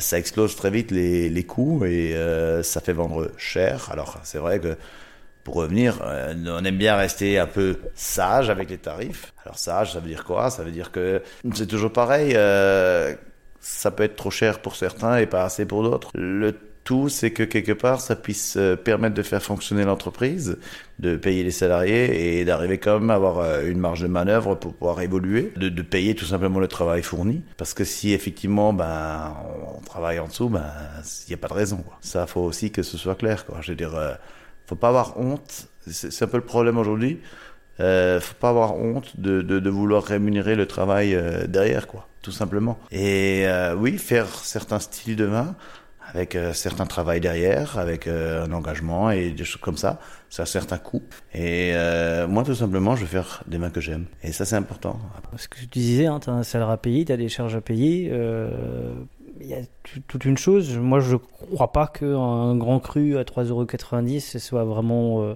[0.00, 2.16] ça explose très vite les, les coûts et
[2.62, 3.88] ça fait vendre cher.
[3.90, 4.76] Alors c'est vrai que
[5.44, 9.32] pour revenir, euh, on aime bien rester un peu sage avec les tarifs.
[9.44, 10.50] Alors sage, ça veut dire quoi?
[10.50, 12.32] Ça veut dire que c'est toujours pareil.
[12.34, 13.14] Euh,
[13.60, 16.10] ça peut être trop cher pour certains et pas assez pour d'autres.
[16.14, 16.54] Le
[16.84, 20.58] tout, c'est que quelque part, ça puisse euh, permettre de faire fonctionner l'entreprise,
[20.98, 24.54] de payer les salariés et d'arriver quand même à avoir euh, une marge de manœuvre
[24.54, 27.42] pour pouvoir évoluer, de, de payer tout simplement le travail fourni.
[27.56, 29.34] Parce que si effectivement, ben,
[29.76, 30.64] on travaille en dessous, ben,
[31.26, 31.78] il n'y a pas de raison.
[31.78, 31.96] Quoi.
[32.02, 33.46] Ça, faut aussi que ce soit clair.
[33.46, 33.58] Quoi.
[33.62, 33.94] Je veux dire.
[33.94, 34.14] Euh,
[34.66, 35.68] faut pas avoir honte.
[35.86, 37.20] C'est un peu le problème aujourd'hui.
[37.80, 42.06] Euh, faut pas avoir honte de, de, de, vouloir rémunérer le travail euh, derrière, quoi,
[42.22, 42.78] tout simplement.
[42.92, 45.56] Et euh, oui, faire certains styles de vin
[46.14, 49.98] avec euh, certains travail derrière, avec euh, un engagement et des choses comme ça,
[50.30, 51.02] ça a certains coûts.
[51.34, 54.06] Et euh, moi, tout simplement, je vais faire des vins que j'aime.
[54.22, 54.98] Et ça, c'est important.
[55.36, 57.56] Ce que tu disais, hein, tu as un salaire à payer, tu as des charges
[57.56, 58.12] à payer
[59.40, 59.58] il y a
[60.08, 60.76] toute une chose.
[60.76, 65.34] Moi, je crois pas qu'un grand cru à 3,90€ ce soit vraiment, euh,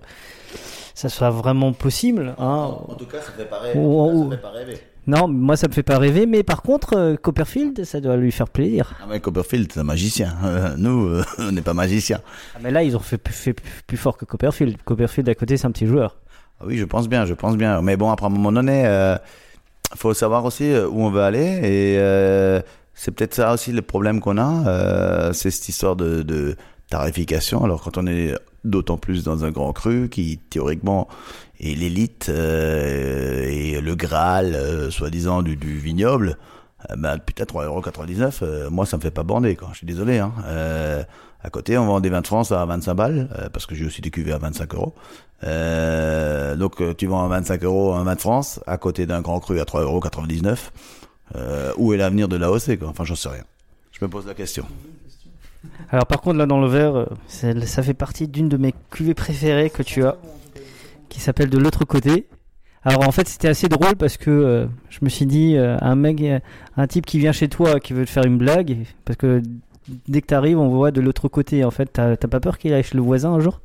[0.94, 2.34] ça soit vraiment possible.
[2.38, 2.76] Hein.
[2.88, 3.76] En, tout cas, ça fait.
[3.76, 4.78] Ou, ça fait pas rêver.
[5.08, 8.30] Non, moi ça me fait pas rêver, mais par contre, euh, Copperfield, ça doit lui
[8.30, 8.94] faire plaisir.
[9.00, 10.36] Ah mais Copperfield, c'est un magicien.
[10.44, 12.20] Euh, nous, euh, on n'est pas magicien.
[12.54, 13.56] Ah, mais là, ils ont fait, fait
[13.86, 14.76] plus fort que Copperfield.
[14.84, 16.18] Copperfield à côté, c'est un petit joueur.
[16.60, 17.80] Ah oui, je pense bien, je pense bien.
[17.80, 19.16] Mais bon, après à un moment donné, euh,
[19.96, 22.62] faut savoir aussi où on veut aller et
[22.98, 26.56] c'est peut-être ça aussi le problème qu'on a, euh, c'est cette histoire de, de,
[26.90, 27.62] tarification.
[27.62, 28.34] Alors quand on est
[28.64, 31.06] d'autant plus dans un grand cru qui théoriquement
[31.60, 36.38] est l'élite euh, et le Graal, euh, soi-disant du, du, vignoble,
[36.90, 39.68] euh, ben putain 3,99€, euh, moi ça me fait pas bander quoi.
[39.72, 40.18] Je suis désolé.
[40.18, 40.32] Hein.
[40.46, 41.04] Euh,
[41.44, 44.00] à côté, on vend des vins de France à 25 balles parce que j'ai aussi
[44.00, 44.94] des cuvées à 25 euros.
[46.56, 49.60] donc tu vends à 25 euros un vin de France à côté d'un grand cru
[49.60, 50.56] à 3,99€.
[51.36, 53.44] Euh, où est l'avenir de l'AOC Enfin, j'en sais rien.
[53.92, 54.64] Je me pose la question.
[55.90, 59.70] Alors, par contre, là, dans le verre, ça fait partie d'une de mes cuvées préférées
[59.70, 60.16] que tu as,
[61.08, 62.26] qui s'appelle De l'autre côté.
[62.84, 65.96] Alors, en fait, c'était assez drôle parce que euh, je me suis dit, euh, un
[65.96, 66.22] mec,
[66.76, 69.42] un type qui vient chez toi, qui veut te faire une blague, parce que
[70.06, 71.64] dès que tu arrives, on voit de l'autre côté.
[71.64, 73.60] En fait, t'as pas peur qu'il aille chez le voisin un jour?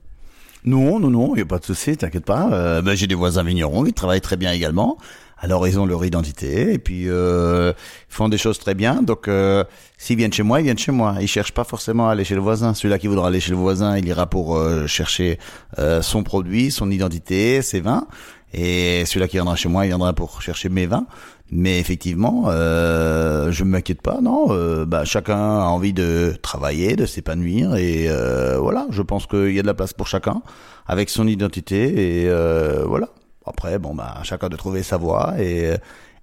[0.65, 2.81] Non, non, non, il n'y a pas de souci, t'inquiète pas.
[2.81, 4.97] Ben, J'ai des voisins vignerons, ils travaillent très bien également.
[5.43, 7.73] Alors ils ont leur identité et puis euh,
[8.09, 9.01] ils font des choses très bien.
[9.01, 9.65] Donc euh,
[9.97, 11.17] s'ils viennent chez moi, ils viennent chez moi.
[11.19, 12.73] Ils cherchent pas forcément à aller chez le voisin.
[12.73, 15.39] Celui-là qui voudra aller chez le voisin, il ira pour euh, chercher
[15.79, 18.07] euh, son produit, son identité, ses vins.
[18.53, 21.07] Et celui-là qui viendra chez moi, il viendra pour chercher mes vins.
[21.51, 24.47] Mais effectivement, euh, je m'inquiète pas, non.
[24.49, 28.87] Euh, bah, chacun a envie de travailler, de s'épanouir, et euh, voilà.
[28.89, 30.41] Je pense qu'il y a de la place pour chacun,
[30.87, 33.09] avec son identité, et euh, voilà.
[33.45, 35.75] Après, bon, bah, chacun de trouver sa voie et,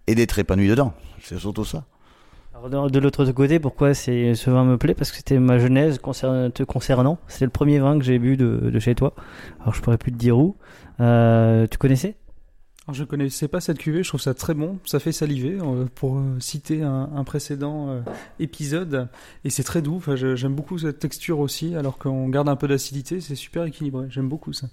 [0.07, 0.95] et d'être épanoui dedans.
[1.23, 1.85] C'est surtout ça.
[2.63, 4.95] Alors, de, l'autre côté, pourquoi ce vin me plaît?
[4.95, 7.19] Parce que c'était ma genèse concernant, te concernant.
[7.27, 9.15] C'est le premier vin que j'ai bu de, de chez toi.
[9.61, 10.57] Alors je pourrais plus te dire où.
[11.01, 12.17] Euh, tu connaissais?
[12.93, 16.19] Je connaissais pas cette cuvée, je trouve ça très bon, ça fait saliver euh, pour
[16.19, 18.01] euh, citer un, un précédent euh,
[18.39, 19.09] épisode
[19.45, 19.97] et c'est très doux.
[19.97, 24.07] Enfin, j'aime beaucoup cette texture aussi, alors qu'on garde un peu d'acidité, c'est super équilibré.
[24.11, 24.69] J'aime beaucoup ça.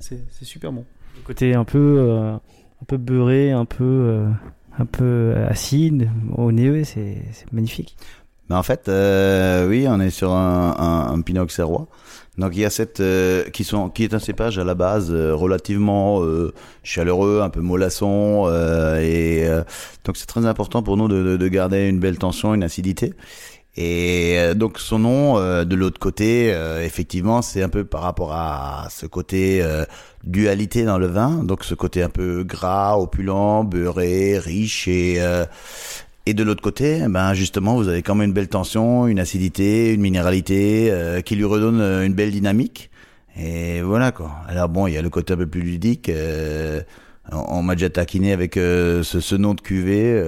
[0.00, 0.84] C'est super bon.
[1.16, 4.28] Le côté un peu, euh, un peu beurré, un peu, euh,
[4.78, 7.96] un peu acide au nez, c'est, magnifique.
[8.48, 11.46] Mais en fait, euh, oui, on est sur un, un, un Pinot.
[12.38, 15.08] Donc il y a cette euh, qui sont qui est un cépage à la base
[15.10, 16.52] euh, relativement euh,
[16.84, 19.64] chaleureux, un peu mollasson euh, et euh,
[20.04, 23.12] donc c'est très important pour nous de, de, de garder une belle tension, une acidité.
[23.76, 26.48] Et euh, donc son nom de l'autre côté,
[26.82, 29.64] effectivement, c'est un peu par rapport à ce côté
[30.24, 35.20] dualité dans le vin, donc ce côté un peu gras, opulent, beurré, riche et
[36.28, 39.94] et de l'autre côté, ben justement, vous avez quand même une belle tension, une acidité,
[39.94, 42.90] une minéralité euh, qui lui redonne euh, une belle dynamique.
[43.40, 44.32] Et voilà quoi.
[44.46, 46.08] Alors bon, il y a le côté un peu plus ludique.
[46.10, 46.82] euh,
[47.32, 50.22] on on m'a déjà taquiné avec euh, ce, ce nom de cuvée.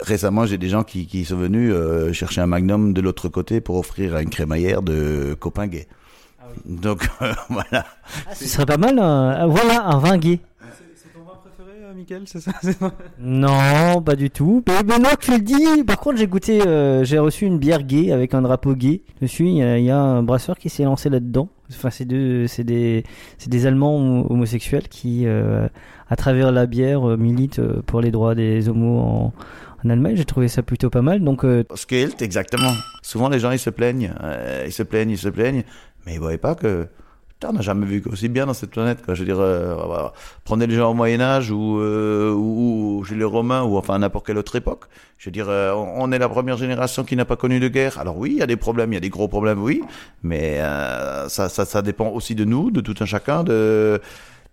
[0.00, 1.74] récemment, j'ai des gens qui, qui sont venus
[2.12, 5.88] chercher un magnum de l'autre côté pour offrir à une crémaillère de copains gays.
[6.64, 7.06] Donc
[7.50, 7.84] voilà.
[8.34, 8.94] Ce serait pas mal,
[9.48, 10.40] voilà, un vin gay.
[11.02, 12.52] C'est ton vin préféré, euh, Michael C'est ça
[13.18, 14.62] Non, pas du tout.
[14.68, 17.82] Mais maintenant que tu le dis, par contre, j'ai goûté, euh, j'ai reçu une bière
[17.82, 19.46] gay avec un drapeau gay dessus.
[19.46, 21.48] Il y a, il y a un brasseur qui s'est lancé là-dedans.
[21.70, 23.02] Enfin, c'est deux, c'est des,
[23.38, 25.66] c'est des Allemands homo- homosexuels qui, euh,
[26.08, 29.32] à travers la bière, euh, militent pour les droits des homos en,
[29.84, 30.16] en Allemagne.
[30.16, 31.24] J'ai trouvé ça plutôt pas mal.
[31.24, 32.72] Donc, euh, Skelt, exactement.
[33.02, 34.12] Souvent, les gens, ils se plaignent.
[34.66, 35.64] ils se plaignent, ils se plaignent.
[36.04, 36.86] Mais ils voyaient pas que.
[37.44, 39.04] On n'a jamais vu aussi bien dans cette planète.
[39.04, 39.14] Quoi.
[39.14, 40.08] Je veux dire, euh,
[40.44, 44.26] prenez les gens au Moyen-Âge ou, euh, ou, ou chez les Romains ou enfin n'importe
[44.26, 44.84] quelle autre époque.
[45.18, 47.68] Je veux dire, euh, on on est la première génération qui n'a pas connu de
[47.68, 47.98] guerre.
[47.98, 49.82] Alors oui, il y a des problèmes, il y a des gros problèmes, oui.
[50.22, 54.00] Mais euh, ça, ça, ça dépend aussi de nous, de tout un chacun, de.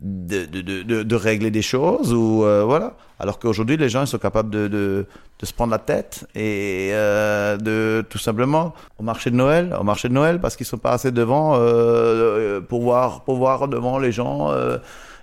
[0.05, 4.07] De, de, de, de, régler des choses ou euh, voilà alors qu'aujourd'hui les gens ils
[4.07, 5.05] sont capables de,
[5.41, 10.09] se prendre la tête et euh, de tout simplement au marché de Noël, au marché
[10.09, 14.11] de Noël parce qu'ils sont pas assez devant euh, pour voir pour voir devant les
[14.11, 14.51] gens.
[14.51, 14.77] Euh,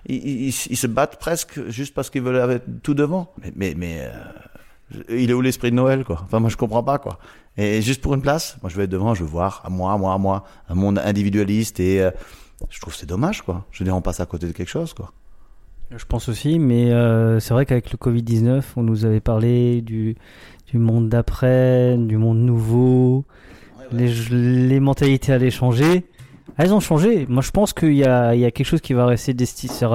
[0.06, 3.32] ils, ils, ils se battent presque juste parce qu'ils veulent avoir tout devant.
[3.42, 6.20] Mais mais, mais euh, il est où l'esprit de Noël quoi?
[6.24, 7.18] Enfin moi je comprends pas quoi.
[7.56, 9.92] Et juste pour une place, moi je vais être devant, je veux voir à moi,
[9.92, 12.10] à moi, à moi, un monde individualiste et euh,
[12.68, 13.64] je trouve que c'est dommage quoi.
[13.70, 15.12] Je veux dire on passe à côté de quelque chose quoi.
[15.90, 20.16] je pense aussi, mais euh, c'est vrai qu'avec le Covid-19, on nous avait parlé du,
[20.70, 23.24] du monde d'après, du monde nouveau.
[23.92, 26.04] Les, les mentalités allaient changer.
[26.56, 27.26] Elles ont changé.
[27.28, 29.44] Moi, je pense qu'il y a, il y a quelque chose qui va rester de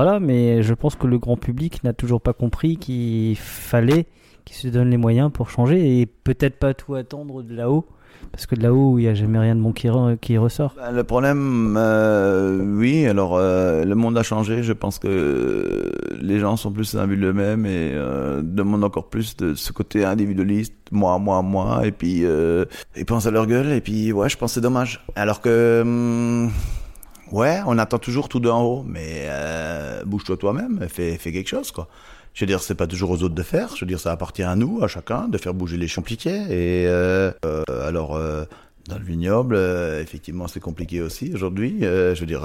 [0.04, 4.08] là mais je pense que le grand public n'a toujours pas compris qu'il fallait
[4.46, 7.86] qu'il se donne les moyens pour changer et peut-être pas tout attendre de là-haut.
[8.32, 10.74] Parce que de là-haut, il n'y a jamais rien de bon qui, re- qui ressort.
[10.76, 14.64] Ben, le problème, euh, oui, alors euh, le monde a changé.
[14.64, 19.54] Je pense que les gens sont plus imbus d'eux-mêmes et euh, demandent encore plus de
[19.54, 22.24] ce côté individualiste, moi, moi, moi, et puis
[22.96, 23.72] ils pensent à leur gueule.
[23.72, 25.06] Et puis ouais, je pense que c'est dommage.
[25.16, 26.52] Alors que hum,
[27.32, 29.30] ouais, on attend toujours tout d'en haut, mais
[30.06, 31.88] bouge-toi toi-même, fais, fais quelque chose quoi.
[32.36, 33.76] Je veux dire, c'est pas toujours aux autres de faire.
[33.76, 36.44] Je veux dire, ça appartient à nous, à chacun, de faire bouger les champiquets.
[36.50, 38.44] Et euh, euh, alors, euh,
[38.90, 41.86] dans le vignoble, euh, effectivement, c'est compliqué aussi aujourd'hui.
[41.86, 42.44] Euh, je veux dire,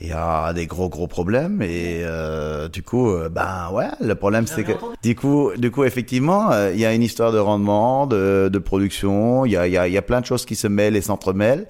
[0.00, 4.14] il y a des gros gros problèmes et euh, du coup, euh, ben ouais, le
[4.14, 7.38] problème c'est que du coup, du coup, effectivement, euh, il y a une histoire de
[7.38, 9.44] rendement, de, de production.
[9.44, 10.96] Il y a, il y a, il y a plein de choses qui se mêlent
[10.96, 11.66] et s'entremêlent.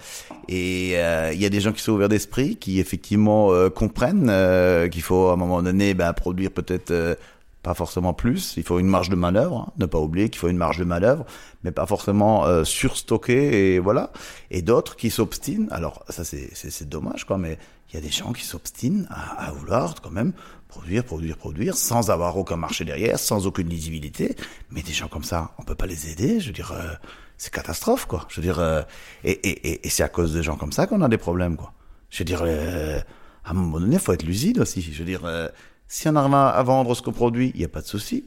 [0.48, 4.28] Et euh, il y a des gens qui sont ouverts d'esprit, qui effectivement euh, comprennent
[4.30, 7.14] euh, qu'il faut à un moment donné ben, produire peut-être euh,
[7.62, 8.54] pas forcément plus.
[8.56, 9.66] Il faut une marge de manœuvre.
[9.68, 9.72] hein.
[9.78, 11.24] Ne pas oublier qu'il faut une marge de manœuvre,
[11.64, 14.12] mais pas forcément euh, surstocker et voilà.
[14.50, 15.68] Et d'autres qui s'obstinent.
[15.70, 17.58] Alors ça c'est c'est dommage quoi, mais
[17.90, 20.32] il y a des gens qui s'obstinent à, à vouloir quand même
[20.68, 24.36] produire, produire, produire, sans avoir aucun marché derrière, sans aucune lisibilité.
[24.70, 26.40] Mais des gens comme ça, on peut pas les aider.
[26.40, 26.92] Je veux dire, euh,
[27.38, 28.26] c'est catastrophe quoi.
[28.28, 28.82] Je veux dire, euh,
[29.24, 31.56] et, et, et, et c'est à cause de gens comme ça qu'on a des problèmes
[31.56, 31.72] quoi.
[32.10, 33.00] Je veux dire, euh,
[33.44, 34.80] à un moment donné, faut être lucide aussi.
[34.82, 35.48] Je veux dire, euh,
[35.88, 38.24] si on arrive à à vendre ce qu'on produit, il n'y a pas de souci.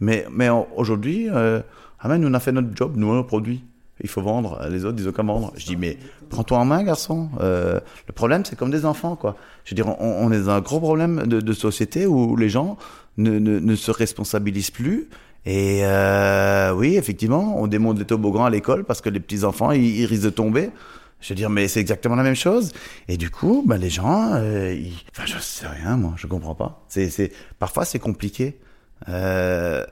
[0.00, 1.60] Mais, mais on- aujourd'hui, euh,
[2.00, 3.64] ah nous on a fait notre job, nous on produit.
[4.02, 4.60] il faut vendre.
[4.70, 5.52] Les autres, ils ont qu'à vendre.
[5.56, 5.96] Je dis, mais
[6.28, 7.28] prends-toi en main, garçon.
[7.40, 9.36] Euh, le problème, c'est comme des enfants, quoi.
[9.64, 12.48] Je veux dire, on, on est dans un gros problème de, de société où les
[12.48, 12.76] gens
[13.18, 15.08] ne, ne, ne se responsabilisent plus.
[15.46, 19.70] Et euh, oui, effectivement, on démonte des toboggans à l'école parce que les petits enfants,
[19.70, 20.70] ils, ils risquent de tomber.
[21.24, 22.72] Je veux dire, mais c'est exactement la même chose.
[23.08, 24.92] Et du coup, bah, les gens, euh, ils...
[25.10, 26.84] enfin, je sais rien, moi, je comprends pas.
[26.86, 28.58] C'est, c'est, parfois, c'est compliqué.
[29.08, 29.86] Euh,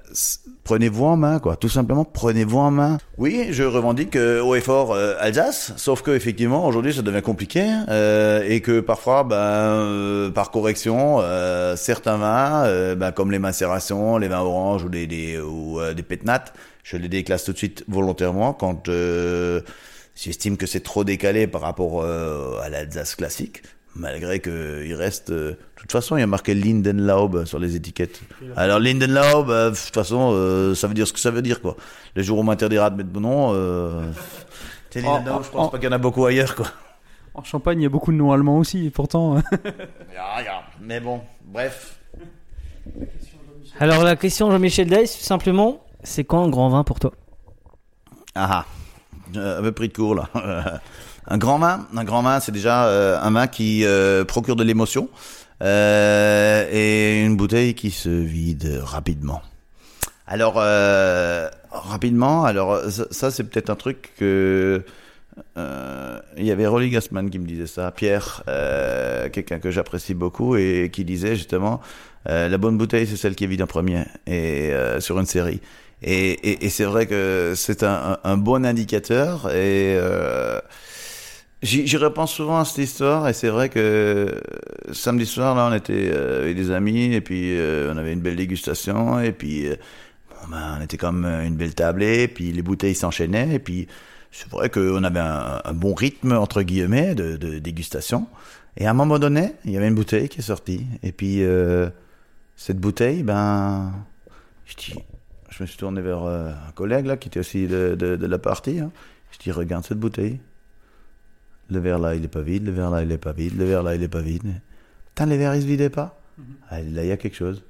[0.63, 1.57] prenez-vous en main, quoi.
[1.57, 2.99] Tout simplement, prenez-vous en main.
[3.17, 7.23] Oui, je revendique euh, haut et fort euh, Alsace, sauf que effectivement, aujourd'hui, ça devient
[7.23, 13.39] compliqué euh, et que parfois, ben, euh, par correction, euh, certains vins, ben, comme les
[13.39, 17.59] macérations, les vins oranges ou des, des ou des pétnates, je les déclasse tout de
[17.59, 18.91] suite volontairement quand
[20.15, 23.63] j'estime que c'est trop décalé par rapport euh, à l'Alsace classique.
[23.95, 27.77] Malgré que il reste, euh, de toute façon, il y a marqué Lindenlaub sur les
[27.77, 28.23] étiquettes.
[28.57, 31.61] Alors Lindenlaub, euh, de toute façon, euh, ça veut dire ce que ça veut dire,
[31.61, 31.77] quoi.
[32.15, 34.11] Le jour où on m'interdira de mettre mon nom, euh,
[34.95, 36.69] Lindenlaub, je pense pas qu'il y en a beaucoup ailleurs, quoi.
[37.35, 39.37] En Champagne, il y a beaucoup de noms allemands aussi, et pourtant.
[39.37, 39.41] euh,
[40.15, 40.63] Ya, ya.
[40.81, 41.99] Mais bon, bref.
[43.79, 47.13] Alors la question Jean-Michel Dice, simplement, c'est quoi un grand vin pour toi?
[48.35, 48.67] Ah ah,
[49.37, 50.29] un peu pris de court là.
[51.27, 54.65] un grand vin, un grand vin, c'est déjà euh, un vin qui euh, procure de
[54.65, 55.09] l'émotion
[55.63, 59.43] euh, et une bouteille qui se vide rapidement.
[60.27, 64.83] Alors euh, rapidement, alors ça, ça, c'est peut-être un truc que
[65.57, 70.15] euh, il y avait Rolly Gassman qui me disait ça, Pierre, euh, quelqu'un que j'apprécie
[70.15, 71.81] beaucoup et qui disait justement
[72.29, 75.27] euh, la bonne bouteille c'est celle qui est vide en premier et euh, sur une
[75.27, 75.61] série.
[76.03, 80.61] Et, et, et c'est vrai que c'est un, un, bon indicateur et euh,
[81.63, 84.41] j'y repense souvent à cette histoire et c'est vrai que
[84.93, 88.21] samedi soir là on était euh, avec des amis et puis euh, on avait une
[88.21, 89.77] belle dégustation et puis euh,
[90.29, 93.87] bon, ben, on était comme une belle tablée puis les bouteilles s'enchaînaient et puis
[94.33, 98.27] c'est vrai qu'on avait un, un bon rythme entre guillemets de, de dégustation.
[98.79, 101.45] Et à un moment donné il y avait une bouteille qui est sortie et puis
[101.45, 101.91] euh,
[102.57, 103.93] cette bouteille ben
[104.67, 104.95] je dis
[105.53, 108.27] je me suis tourné vers euh, un collègue là qui était aussi de, de, de
[108.27, 108.81] la partie.
[108.81, 108.91] Hein.
[109.33, 110.41] Je dis regarde cette bouteille.
[111.71, 113.65] Le verre là il est pas vide, le verre là il est pas vide, le
[113.65, 114.61] verre là il est pas vide.
[115.09, 116.19] Putain les verres ils se vidaient pas.
[116.71, 117.63] Ah, là il y a quelque chose.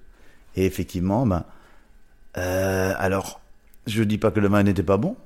[0.55, 1.45] Et effectivement ben
[2.39, 3.41] euh, alors
[3.87, 5.17] je dis pas que le vin n'était pas bon,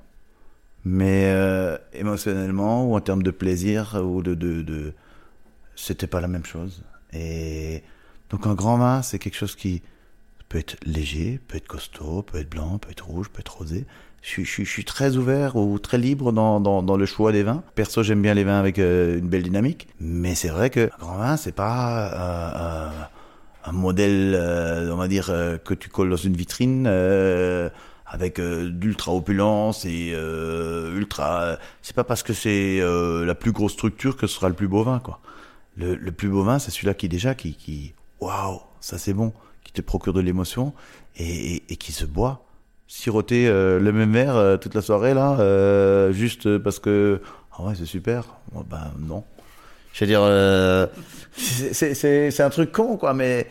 [0.85, 4.95] mais euh, émotionnellement ou en termes de plaisir ou de de, de
[5.75, 6.83] c'était pas la même chose.
[7.12, 7.83] Et
[8.31, 9.83] donc un grand vin c'est quelque chose qui
[10.49, 13.85] peut être léger, peut être costaud, peut être blanc, peut être rouge, peut être rosé.
[14.23, 17.63] Je suis, très ouvert ou très libre dans, le choix des vins.
[17.77, 19.87] Perso, j'aime bien les vins avec euh, une belle dynamique.
[20.01, 22.91] Mais c'est vrai que un grand vin, c'est pas euh, euh,
[23.67, 24.37] un modèle,
[24.93, 25.27] on va dire,
[25.65, 26.89] que tu colles dans une vitrine
[28.05, 31.59] avec d'ultra opulence et euh, ultra.
[31.83, 34.83] C'est pas parce que c'est la plus grosse structure que ce sera le plus beau
[34.83, 35.01] vin.
[35.77, 39.33] Le, plus beau vin, c'est celui-là qui déjà qui, qui, waouh, ça c'est bon
[39.77, 40.73] te procure de l'émotion
[41.19, 42.43] et, qui se boit.
[42.89, 47.21] Siroter euh, le même verre euh, toute la soirée là, euh, juste parce que
[47.53, 48.25] ah ouais c'est super.
[48.71, 49.25] Ben non.
[49.93, 50.89] Je veux dire,
[51.37, 53.49] c'est un truc con quoi, mais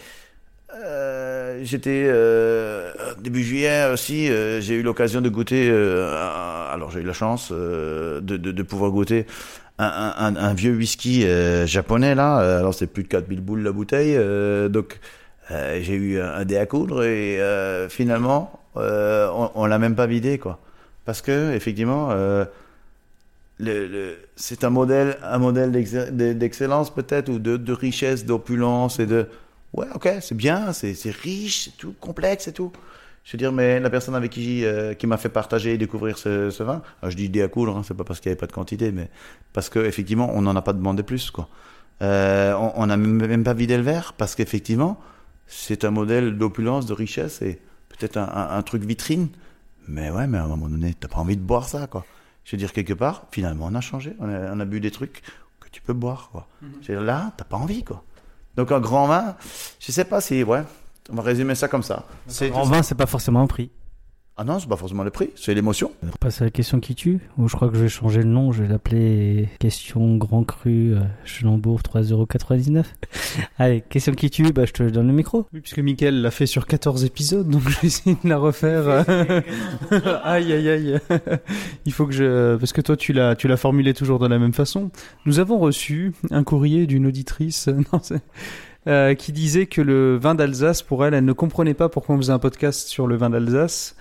[1.63, 2.03] j'étais
[3.19, 5.69] début juillet aussi, j'ai eu l'occasion de goûter.
[5.69, 9.25] Alors j'ai eu la chance de, de, pouvoir goûter
[9.79, 11.25] un, un, un vieux whisky
[11.65, 12.59] japonais là.
[12.59, 14.15] Alors c'est plus de 4000 boules la bouteille,
[14.69, 14.99] donc.
[15.51, 19.95] Euh, j'ai eu un, dé à coudre et euh, finalement euh, on, on l'a même
[19.95, 20.59] pas vidé quoi.
[21.05, 22.45] Parce que effectivement euh,
[23.59, 29.05] le, le, c'est un modèle un modèle d'excellence peut-être ou de, de richesse d'opulence et
[29.05, 29.27] de
[29.73, 32.71] ouais ok c'est bien c'est riche c'est tout complexe et tout.
[33.23, 36.17] Je veux dire mais la personne avec qui euh, qui m'a fait partager et découvrir
[36.17, 38.39] ce, ce vin je dis dé à coudre hein, c'est pas parce qu'il y avait
[38.39, 39.09] pas de quantité mais
[39.53, 41.49] parce que effectivement on n'en a pas demandé plus quoi.
[42.01, 44.99] Euh, on n'a même pas vidé le verre parce qu'effectivement
[45.47, 49.29] c'est un modèle d'opulence, de richesse et peut-être un, un, un, truc vitrine.
[49.87, 52.05] Mais ouais, mais à un moment donné, t'as pas envie de boire ça, quoi.
[52.43, 54.15] Je veux dire, quelque part, finalement, on a changé.
[54.19, 55.21] On a, on a bu des trucs
[55.59, 56.47] que tu peux boire, quoi.
[56.61, 56.71] Mm -hmm.
[56.81, 58.03] Je veux dire, là, t'as pas envie, quoi.
[58.55, 59.35] Donc, un grand vin,
[59.79, 60.63] je sais pas si, ouais,
[61.09, 62.05] on va résumer ça comme ça.
[62.41, 63.69] Un grand vin, c'est pas forcément un prix.
[64.37, 65.93] Ah non, c'est pas forcément le prix, c'est l'émotion.
[66.03, 68.27] On passe à la question qui tue, ou je crois que je vais changer le
[68.27, 72.83] nom, je vais l'appeler question grand cru euh, Chelambourg 3,99€.
[73.57, 75.47] Allez, question qui tue, bah je te donne le micro.
[75.53, 79.05] Oui, puisque Mickaël l'a fait sur 14 épisodes, donc je vais essayer de la refaire.
[80.25, 80.99] aïe aïe aïe.
[81.85, 82.57] Il faut que je...
[82.57, 84.91] Parce que toi tu l'as, tu l'as formulé toujours de la même façon.
[85.25, 87.69] Nous avons reçu un courrier d'une auditrice...
[87.93, 88.21] Non, c'est...
[88.87, 92.19] Euh, qui disait que le vin d'Alsace, pour elle, elle ne comprenait pas pourquoi on
[92.19, 93.95] faisait un podcast sur le vin d'Alsace,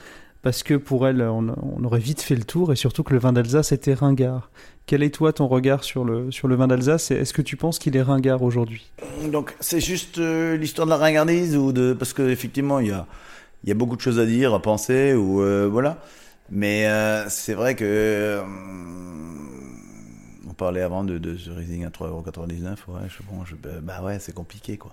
[0.45, 1.49] parce que pour elle, on,
[1.84, 4.51] aurait vite fait le tour, et surtout que le vin d'Alsace était ringard.
[4.84, 7.57] Quel est toi ton regard sur le, sur le vin d'Alsace et est-ce que tu
[7.57, 8.92] penses qu'il est ringard aujourd'hui?
[9.32, 12.92] Donc c'est juste euh, l'histoire de la ringardise ou de parce que effectivement il y
[12.92, 13.07] a
[13.64, 15.97] y a beaucoup de choses à dire, à penser ou euh, voilà.
[16.51, 18.42] Mais euh, c'est vrai que
[20.47, 22.64] on parlait avant de, de ce à 3,99€.
[22.88, 24.92] Ouais, je, bon, je, bah ouais, c'est compliqué quoi.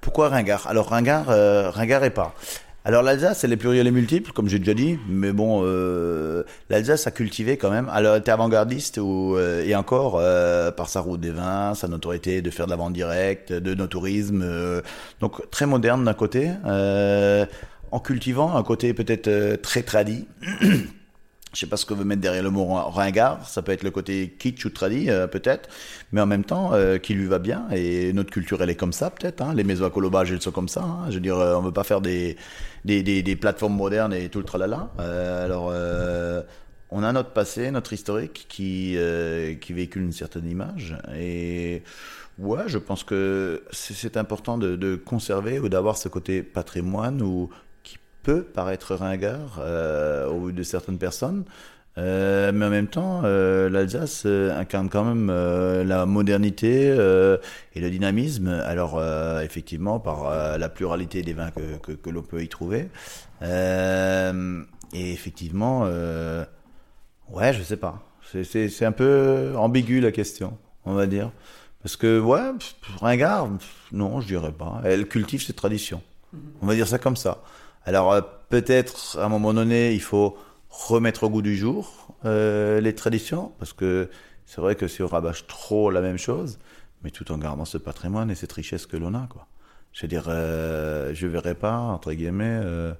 [0.00, 0.66] Pourquoi ringard?
[0.66, 1.26] Alors ringard,
[1.74, 2.34] ringard et pas.
[2.82, 7.06] Alors l'Alsace, elle est plurielle et multiple, comme j'ai déjà dit, mais bon, euh, l'Alsace
[7.06, 7.90] a cultivé quand même.
[7.90, 12.40] Alors elle avant-gardiste ou, euh, et encore euh, par sa route des vins, sa notoriété
[12.40, 14.80] de faire de la vente directe, de nos tourismes, euh,
[15.20, 17.44] donc très moderne d'un côté, euh,
[17.92, 20.26] en cultivant un côté peut-être euh, très tradit.
[21.52, 23.48] Je sais pas ce que veut mettre derrière le mot ringard.
[23.48, 25.68] Ça peut être le côté kitsch ou tradi, euh, peut-être,
[26.12, 27.66] mais en même temps, euh, qui lui va bien.
[27.72, 29.42] Et notre culture, elle est comme ça, peut-être.
[29.42, 29.52] Hein.
[29.54, 30.82] Les maisons à colobage, elles sont comme ça.
[30.82, 31.06] Hein.
[31.08, 32.36] Je veux dire, on veut pas faire des
[32.84, 34.90] des, des, plateformes modernes et tout le tralala.
[34.98, 36.42] Euh, alors, euh,
[36.90, 40.96] on a notre passé, notre historique qui euh, qui véhicule une certaine image.
[41.16, 41.82] Et
[42.38, 47.50] ouais, je pense que c'est important de, de conserver ou d'avoir ce côté patrimoine ou
[48.22, 51.44] peut paraître ringard euh, au vu de certaines personnes,
[51.98, 57.36] euh, mais en même temps, euh, l'Alsace euh, incarne quand même euh, la modernité euh,
[57.74, 58.48] et le dynamisme.
[58.48, 62.48] Alors, euh, effectivement, par euh, la pluralité des vins que, que, que l'on peut y
[62.48, 62.88] trouver.
[63.42, 64.62] Euh,
[64.92, 66.44] et effectivement, euh,
[67.30, 68.02] ouais, je sais pas.
[68.32, 71.30] C'est- un peu ambigu la question, on va dire.
[71.82, 74.80] Parce que, ouais, pff, ringard, pff, non, je dirais pas.
[74.84, 76.02] Elle cultive ses traditions.
[76.62, 77.42] On va dire ça comme ça.
[77.84, 78.20] Alors euh,
[78.50, 80.36] peut-être à un moment donné, il faut
[80.70, 84.08] remettre au goût du jour euh, les traditions, parce que
[84.46, 86.58] c'est vrai que si on rabâche trop la même chose,
[87.02, 89.46] mais tout en gardant ce patrimoine et cette richesse que l'on a, quoi.
[89.92, 92.94] Je veux dire, euh, je verrais pas entre guillemets euh,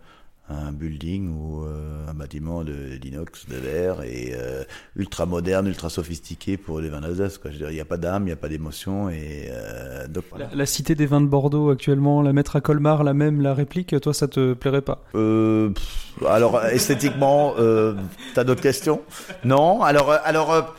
[0.50, 4.64] un building ou euh, un bâtiment de d'inox, de verre et euh,
[4.96, 7.38] ultra moderne, ultra sophistiqué pour les vins d'Alsace.
[7.38, 7.50] Quoi.
[7.50, 10.08] Je veux dire, il n'y a pas d'âme, il n'y a pas d'émotion et euh,
[10.08, 10.48] donc voilà.
[10.50, 13.54] la, la cité des vins de Bordeaux actuellement, la mettre à Colmar, la même, la
[13.54, 15.04] réplique, toi ça te plairait pas?
[15.14, 17.94] Euh, pff, alors esthétiquement, euh,
[18.34, 19.00] t'as d'autres questions?
[19.44, 19.82] Non?
[19.82, 20.74] Alors, euh, alors,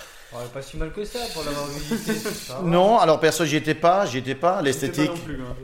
[0.53, 2.13] pas si mal que ça pour l'avoir visité.
[2.63, 2.97] non.
[2.99, 4.61] Alors perso, j'y étais pas, j'y étais pas.
[4.61, 5.11] L'esthétique,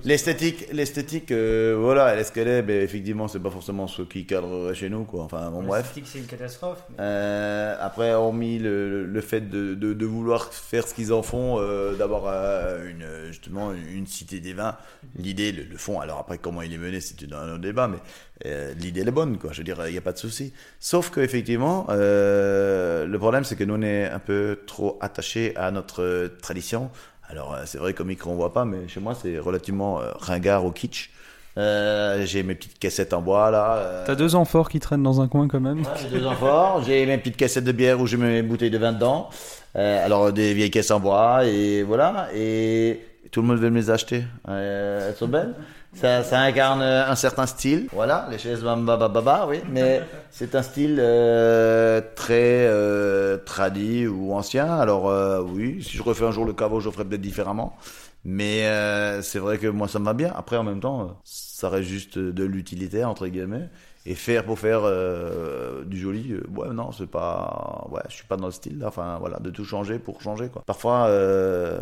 [0.04, 2.62] l'esthétique, l'esthétique, euh, voilà, elle est ce qu'elle est.
[2.64, 5.24] Mais effectivement, c'est pas forcément ce qui cadrerait chez nous, quoi.
[5.24, 5.94] Enfin, bon, bref.
[6.04, 6.80] c'est une catastrophe.
[7.00, 11.60] Euh, après, hormis le, le fait de, de, de vouloir faire ce qu'ils en font,
[11.60, 14.76] euh, d'avoir euh, une, justement une cité des vins,
[15.16, 17.98] l'idée, le, le fond, alors après comment il est mené, c'est un autre débat, mais
[18.46, 19.52] euh, l'idée elle est bonne, quoi.
[19.52, 20.54] Je veux dire, il n'y a pas de souci.
[20.80, 25.54] Sauf que effectivement, euh, le problème c'est que nous on est un peu trop attachés
[25.56, 26.90] à notre euh, tradition.
[27.30, 30.66] Alors euh, c'est vrai qu'au micro on voit pas, mais chez moi c'est relativement ringard
[30.66, 31.10] au kitsch.
[31.58, 33.76] Euh, j'ai mes petites caissettes en bois là.
[33.78, 35.80] euh, T'as deux amphores qui traînent dans un coin quand même.
[35.80, 38.78] Ouais, j'ai deux amphores, j'ai mes petites cassettes de bière où j'ai mes bouteilles de
[38.78, 39.30] vin dedans.
[39.76, 42.28] Euh, alors des vieilles caisses en bois et voilà.
[42.36, 43.00] Et
[43.32, 44.24] tout le monde veut me les acheter.
[44.48, 45.56] Euh, elles sont belles.
[46.00, 47.88] Ça, ça incarne un certain style.
[47.92, 49.62] Voilà, les chaises bamba baba baba, oui.
[49.70, 54.72] Mais c'est un style euh, très euh, tradi ou ancien.
[54.78, 57.76] Alors euh, oui, si je refais un jour le caveau, je ferai peut-être différemment.
[58.24, 60.32] Mais euh, c'est vrai que moi ça me va bien.
[60.36, 63.70] Après en même temps, euh, ça reste juste de l'utilitaire entre guillemets.
[64.10, 68.26] Et faire pour faire euh, du joli, euh, ouais non c'est pas, ouais je suis
[68.26, 68.88] pas dans le style là.
[68.88, 70.64] Enfin voilà, de tout changer pour changer quoi.
[70.66, 71.78] Parfois euh,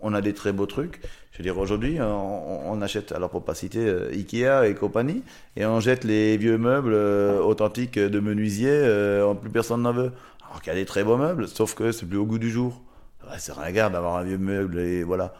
[0.00, 1.00] on, a des très beaux trucs.
[1.32, 5.24] Je veux dire aujourd'hui on, on achète, alors pour pas citer euh, Ikea et compagnie,
[5.56, 10.12] et on jette les vieux meubles euh, authentiques de menuisier, euh, plus personne n'en veut.
[10.46, 12.50] Alors qu'il y a des très beaux meubles, sauf que c'est plus au goût du
[12.50, 12.80] jour.
[13.24, 15.34] Ouais, c'est ringard d'avoir un vieux meuble et voilà.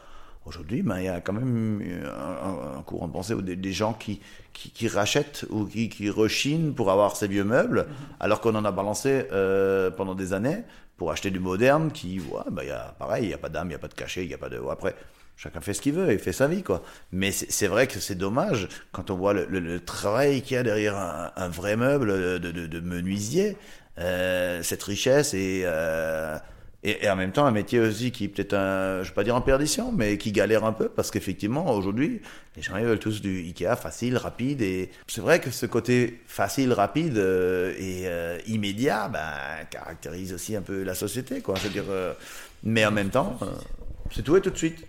[0.47, 3.57] Aujourd'hui, ben, il y a quand même un, un- un courant de pensée où des,
[3.57, 4.21] des gens qui,
[4.55, 7.87] qui, qui rachètent ou qui, qui rechinent pour avoir ces vieux meubles,
[8.21, 10.63] alors qu'on en a balancé euh, pendant des années
[10.97, 13.51] pour acheter du moderne qui, ouais, ben, il y a, pareil, il n'y a pas
[13.51, 14.59] d'âme, il n'y a pas de cachet, il n'y a pas de...
[14.71, 14.97] Après,
[15.37, 16.83] chacun fait ce qu'il veut et fait sa vie, quoi.
[17.13, 20.55] Mais c'est c'est vrai que c'est dommage quand on voit le, le- le travail qu'il
[20.57, 23.57] y a derrière un, un vrai meuble de, de, de menuisier,
[23.99, 25.63] euh, cette richesse et...
[25.67, 26.39] euh,
[26.83, 29.37] et, en même temps, un métier aussi qui est peut-être un, je vais pas dire
[29.37, 32.23] en perdition, mais qui galère un peu parce qu'effectivement, aujourd'hui,
[32.57, 34.63] les gens ils veulent tous du Ikea facile, rapide.
[34.63, 39.21] Et c'est vrai que ce côté facile, rapide euh, et euh, immédiat, ben,
[39.69, 41.57] caractérise aussi un peu la société, quoi.
[41.57, 42.15] Je veux dire, euh,
[42.63, 43.39] mais en même temps,
[44.11, 44.87] c'est tout et tout de suite.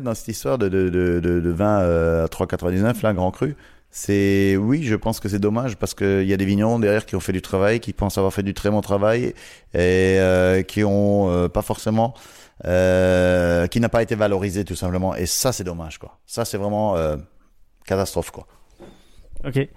[0.00, 3.56] Dans cette histoire de, de, de, de, vin euh, à 3,99, là, grand cru,
[3.90, 7.14] c'est oui, je pense que c'est dommage parce qu'il y a des vignerons derrière qui
[7.14, 9.34] ont fait du travail, qui pensent avoir fait du très bon travail
[9.74, 12.14] et euh, qui ont euh, pas forcément
[12.64, 15.16] qui n'a pas été valorisé tout simplement.
[15.16, 16.20] Et ça, c'est dommage, quoi.
[16.26, 16.96] Ça, c'est vraiment
[17.84, 18.46] catastrophe, quoi.
[19.44, 19.68] Ok.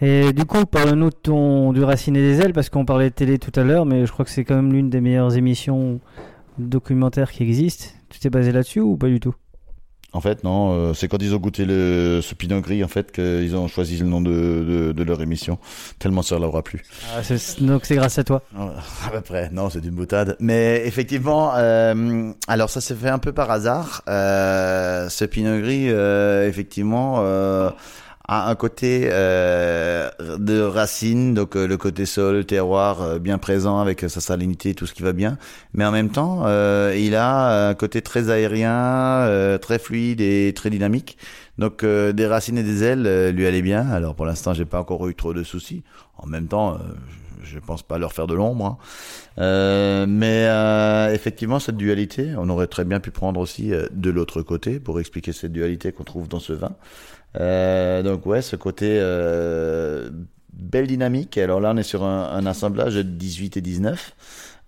[0.00, 3.14] Et du coup, parle-nous de ton du Racine et des ailes, parce qu'on parlait de
[3.14, 6.00] télé tout à l'heure, mais je crois que c'est quand même l'une des meilleures émissions
[6.58, 7.86] documentaires qui existent.
[8.08, 9.34] Tu t'es basé là-dessus ou pas du tout?
[10.14, 13.12] En fait, non, euh, c'est quand ils ont goûté le, ce pinot gris, en fait,
[13.12, 15.58] qu'ils ont choisi le nom de, de, de leur émission.
[15.98, 16.82] Tellement ça leur a plu.
[17.16, 18.42] Ah, c'est- Donc c'est grâce à toi.
[18.54, 20.36] À peu près, non, c'est une boutade.
[20.38, 24.02] Mais effectivement, euh, alors ça s'est fait un peu par hasard.
[24.08, 27.70] Euh, ce pinot gris, euh, effectivement, euh,
[28.32, 33.78] a un côté euh, de racine, donc euh, le côté sol, terroir euh, bien présent
[33.78, 35.38] avec sa salinité, tout ce qui va bien.
[35.74, 40.52] Mais en même temps, euh, il a un côté très aérien, euh, très fluide et
[40.54, 41.18] très dynamique.
[41.58, 43.88] Donc euh, des racines et des ailes euh, lui allaient bien.
[43.90, 45.82] Alors pour l'instant, j'ai pas encore eu trop de soucis.
[46.16, 46.78] En même temps, euh,
[47.42, 48.64] je je pense pas leur faire de l'ombre.
[48.66, 48.78] hein.
[49.38, 54.10] Euh, mais euh, effectivement, cette dualité, on aurait très bien pu prendre aussi euh, de
[54.10, 56.72] l'autre côté pour expliquer cette dualité qu'on trouve dans ce vin.
[57.40, 60.10] Euh, donc ouais, ce côté euh,
[60.52, 61.38] belle dynamique.
[61.38, 64.14] Alors là, on est sur un, un assemblage de 18 et 19.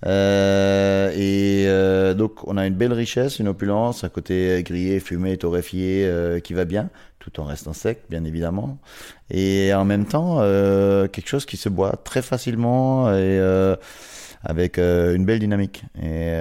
[0.06, 5.36] Euh, et euh, donc on a une belle richesse, une opulence, un côté grillé, fumé,
[5.38, 6.90] torréfié euh, qui va bien,
[7.20, 8.78] tout en restant sec, bien évidemment.
[9.30, 13.40] Et en même temps, euh, quelque chose qui se boit très facilement et
[14.44, 15.84] avec une belle dynamique.
[16.02, 16.32] Et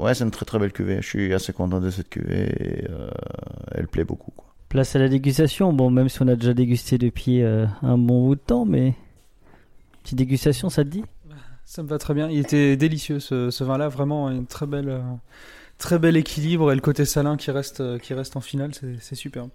[0.00, 0.98] ouais, c'est une très très belle cuvée.
[1.00, 2.48] Je suis assez content de cette cuvée.
[2.60, 2.84] Et,
[3.74, 4.32] elle plaît beaucoup.
[4.32, 4.45] Quoi.
[4.68, 5.72] Place à la dégustation.
[5.72, 8.94] Bon, même si on a déjà dégusté depuis euh, un bon bout de temps, mais
[10.02, 11.04] petite dégustation, ça te dit?
[11.64, 12.28] Ça me va très bien.
[12.28, 15.00] Il était délicieux ce, ce vin-là, vraiment une très belle, euh,
[15.78, 19.14] très bel équilibre et le côté salin qui reste, euh, qui reste en finale, c'est
[19.14, 19.50] superbe.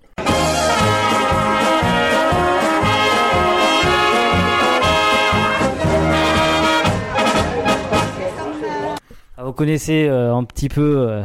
[9.38, 11.24] Ah, Vous connaissez un petit peu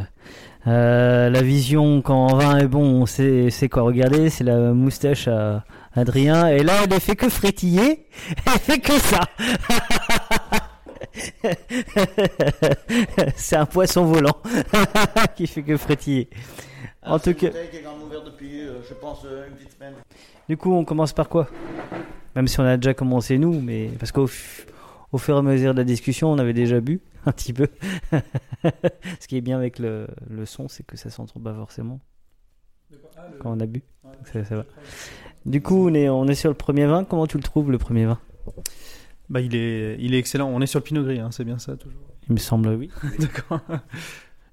[0.67, 4.73] euh, euh, la vision quand vin est bon, on sait, sait quoi regarder, c'est la
[4.73, 5.65] moustache à
[5.95, 6.49] Adrien.
[6.49, 8.07] Et là, elle ne fait que frétiller,
[8.47, 9.21] elle fait que ça.
[13.37, 14.37] c'est un poisson volant
[15.37, 16.29] qui fait que frétiller.
[17.05, 17.49] En tout cas,
[18.25, 19.95] depuis, je pense, une petite semaine.
[20.49, 21.49] du coup, on commence par quoi?
[22.35, 24.65] Même si on a déjà commencé nous, mais parce qu'au f-
[25.13, 27.69] au fur et à mesure de la discussion, on avait déjà bu un petit peu.
[29.21, 32.01] Ce qui est bien avec le, le son, c'est que ça s'entend pas forcément
[33.41, 33.83] quand on a bu.
[34.33, 34.65] Ça va.
[35.45, 37.05] Du coup, on est, on est sur le premier vin.
[37.05, 38.19] Comment tu le trouves, le premier vin?
[39.29, 40.49] Bah, il est, il est excellent.
[40.49, 42.01] On est sur le Pinot Gris, hein, c'est bien ça toujours.
[42.29, 42.91] Il me semble, oui.
[43.19, 43.61] D'accord.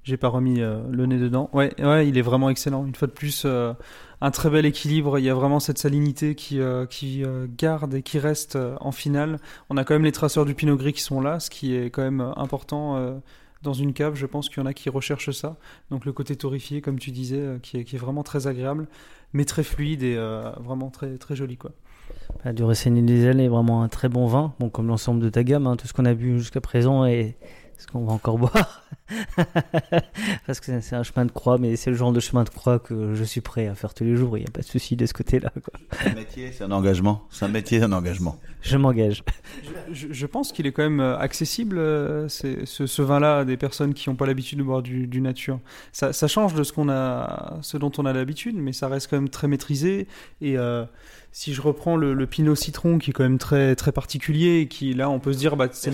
[0.03, 1.49] J'ai pas remis euh, le nez dedans.
[1.53, 2.85] Ouais, ouais, il est vraiment excellent.
[2.85, 3.73] Une fois de plus, euh,
[4.19, 5.17] un très bel équilibre.
[5.17, 7.23] Il y a vraiment cette salinité qui, euh, qui
[7.57, 9.39] garde et qui reste en finale.
[9.69, 11.85] On a quand même les traceurs du Pinot Gris qui sont là, ce qui est
[11.85, 13.21] quand même important
[13.61, 14.15] dans une cave.
[14.15, 15.57] Je pense qu'il y en a qui recherchent ça.
[15.89, 18.87] Donc le côté torréfié, comme tu disais, qui, est, qui est vraiment très agréable,
[19.31, 20.17] mais très fluide et
[20.59, 21.71] vraiment très, très joli, quoi.
[22.43, 22.63] Bah, du
[23.01, 25.87] Diesel est vraiment un très bon vin, bon, comme l'ensemble de ta gamme, hein, tout
[25.87, 27.37] ce qu'on a bu jusqu'à présent et
[27.77, 28.82] ce qu'on va encore boire.
[30.45, 32.79] Parce que c'est- un chemin de croix, mais c'est le genre de chemin de croix
[32.79, 34.95] que je suis prêt à faire tous les jours, il n'y a pas de souci
[34.95, 35.51] de ce côté-là.
[36.01, 37.25] C'est un métier, c'est un engagement.
[37.31, 38.37] C'est un métier, c'est un engagement.
[38.61, 39.23] Je m'engage.
[39.91, 43.45] Je, je pense qu'il est quand même euh, accessible, euh, c'est- ce, ce vin-là, à
[43.45, 45.59] des personnes qui n'ont pas l'habitude de boire du, du nature.
[45.91, 49.09] Ça, ça change de ce, qu'on a, ce dont on a l'habitude, mais ça reste
[49.09, 50.07] quand même très maîtrisé.
[50.41, 50.85] Et euh,
[51.31, 54.67] si je reprends le, le Pinot Citron, qui est quand même très, très particulier, et
[54.67, 55.91] qui là, on peut se dire, bah, c'est,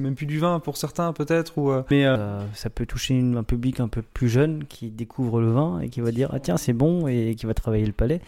[0.00, 1.58] même, plus du vin pour certains, peut-être.
[1.58, 4.90] Ou, euh, mais euh, ça peut toucher une- un public un peu plus jeune qui
[4.90, 7.86] découvre le vin et qui va dire Ah tiens, c'est bon et qui va travailler
[7.86, 8.20] le palais.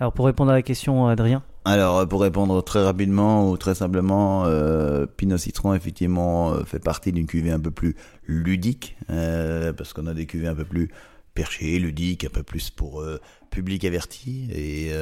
[0.00, 3.74] Alors pour répondre à la question, Adrien, Alors, euh, pour répondre très rapidement ou très
[3.74, 7.96] simplement, euh, Pinot Citron, effectivement, fait partie d'une cuvée un peu plus
[8.26, 10.88] ludique, parce qu'on a des cuvées un peu plus
[11.34, 13.04] perchées, ludiques, un peu plus pour
[13.50, 14.92] public averti, et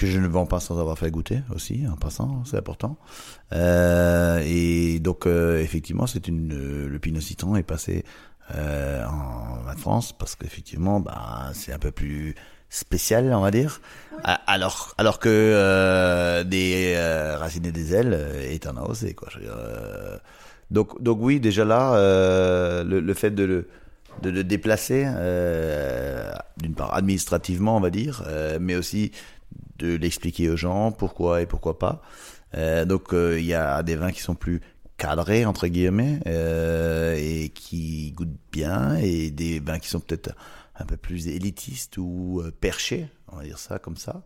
[0.00, 2.96] que je ne vends pas sans avoir fait goûter aussi, en passant, c'est important.
[3.52, 8.04] Euh, et donc, euh, effectivement, c'est une, euh, le Pinot Citron est passé
[8.48, 12.34] en vin de France, parce qu'effectivement, bah, c'est un peu plus
[12.70, 13.82] spécial, on va dire.
[14.24, 16.96] Alors, alors que des
[17.38, 19.28] racines et des ailes est un AOC, quoi.
[19.30, 19.56] Je veux dire,
[20.70, 21.92] donc, donc oui, déjà là,
[22.82, 23.68] le, le fait de le,
[24.22, 29.12] de le déplacer, euh, d'une part administrativement, on va dire, euh, mais aussi
[29.78, 32.02] de l'expliquer aux gens pourquoi et pourquoi pas.
[32.54, 34.60] Euh, donc euh, il y a des vins qui sont plus
[34.96, 40.34] cadrés entre guillemets euh, et qui goûtent bien et des vins qui sont peut-être
[40.76, 44.22] un peu plus élitistes ou perchés, on va dire ça comme ça,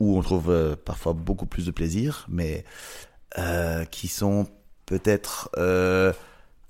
[0.00, 2.64] où on trouve parfois beaucoup plus de plaisir, mais
[3.90, 4.46] qui sont
[4.84, 5.50] peut-être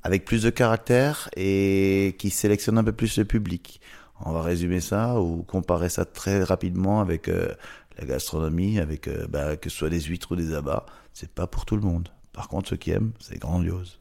[0.04, 3.80] avec plus de caractère et qui sélectionne un peu plus le public.
[4.20, 7.54] On va résumer ça ou comparer ça très rapidement avec euh,
[7.98, 10.86] la gastronomie, avec euh, bah, que ce soit des huîtres ou des abats.
[11.12, 12.08] C'est pas pour tout le monde.
[12.32, 14.00] Par contre, ceux qui aiment, c'est grandiose.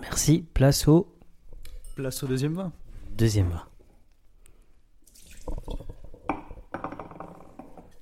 [0.00, 0.44] Merci.
[0.54, 1.14] Place au
[1.96, 2.72] Place au deuxième vin.
[3.10, 3.64] deuxième vin.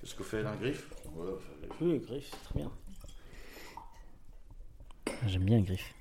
[0.01, 0.89] Qu'est-ce que fait la griffe
[1.80, 2.70] Oui, griffe, c'est très bien.
[5.26, 5.95] J'aime bien griffe.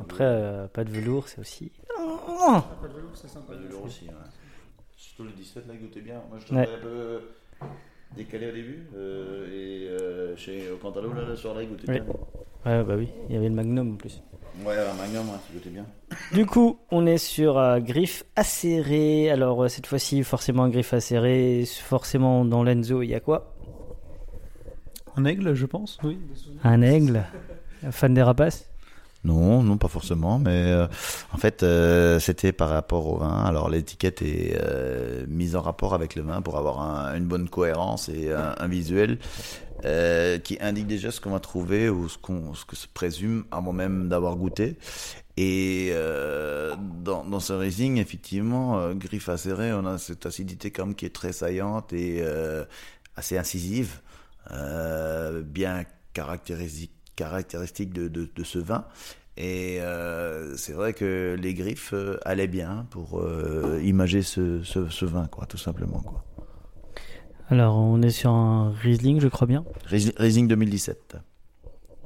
[0.00, 1.72] Après, euh, pas de velours, c'est aussi.
[1.96, 4.06] Pas de velours aussi.
[4.96, 6.20] Surtout le 17 là, goûtez bien.
[6.28, 6.64] Moi, je Ouais.
[6.64, 7.20] trouvais un peu
[8.16, 8.86] décalé au début.
[8.94, 12.00] euh, et euh, chez au Cantalou, là, le il goûtait Oui.
[12.00, 12.04] bien.
[12.64, 14.22] Ouais, bah oui, il y avait le magnum en plus.
[14.64, 15.86] Ouais, un magnum, hein, qui goûtait bien.
[16.32, 19.30] Du coup, on est sur euh, griffe acérée.
[19.30, 21.64] Alors, euh, cette fois-ci, forcément, un griffe acéré.
[21.66, 23.54] Forcément, dans l'Enzo, il y a quoi?
[25.16, 26.18] Un aigle, je pense, oui.
[26.64, 27.24] Un aigle.
[27.90, 28.68] Fan des rapaces?
[29.26, 30.86] Non, non, pas forcément, mais euh,
[31.32, 33.44] en fait, euh, c'était par rapport au vin.
[33.44, 37.48] Alors, l'étiquette est euh, mise en rapport avec le vin pour avoir un- une bonne
[37.48, 39.18] cohérence et un, visuel
[40.44, 42.18] qui indique déjà ce qu'on va trouver ou ce,
[42.54, 44.78] ce que se présume avant même d'avoir goûté.
[45.36, 45.92] Et
[47.04, 51.14] dans, ce Riesling, effectivement, euh, griffe acérée, on a cette acidité quand même qui est
[51.14, 52.22] très saillante et
[53.16, 54.00] assez incisive,
[55.44, 58.84] bien caractéristique, caractéristique de, de, de ce vin.
[59.36, 64.88] Et euh, c'est vrai que les griffes euh, allaient bien pour euh, imager ce, ce,
[64.88, 66.00] ce vin, quoi, tout simplement.
[66.00, 66.24] Quoi.
[67.48, 69.64] Alors, on est sur un Riesling, je crois bien.
[69.86, 71.16] Riesling Riesling 2017.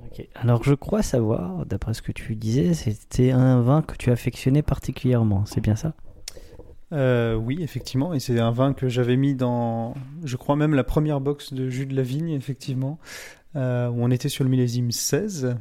[0.05, 0.27] Ok.
[0.35, 4.63] Alors, je crois savoir, d'après ce que tu disais, c'était un vin que tu affectionnais
[4.63, 5.45] particulièrement.
[5.47, 5.95] C'est bien ça?
[6.93, 9.95] Euh, oui, effectivement, et c'est un vin que j'avais mis dans,
[10.25, 12.99] je crois même la première box de jus de la vigne, effectivement,
[13.57, 15.57] euh, où on était sur le millésime 16.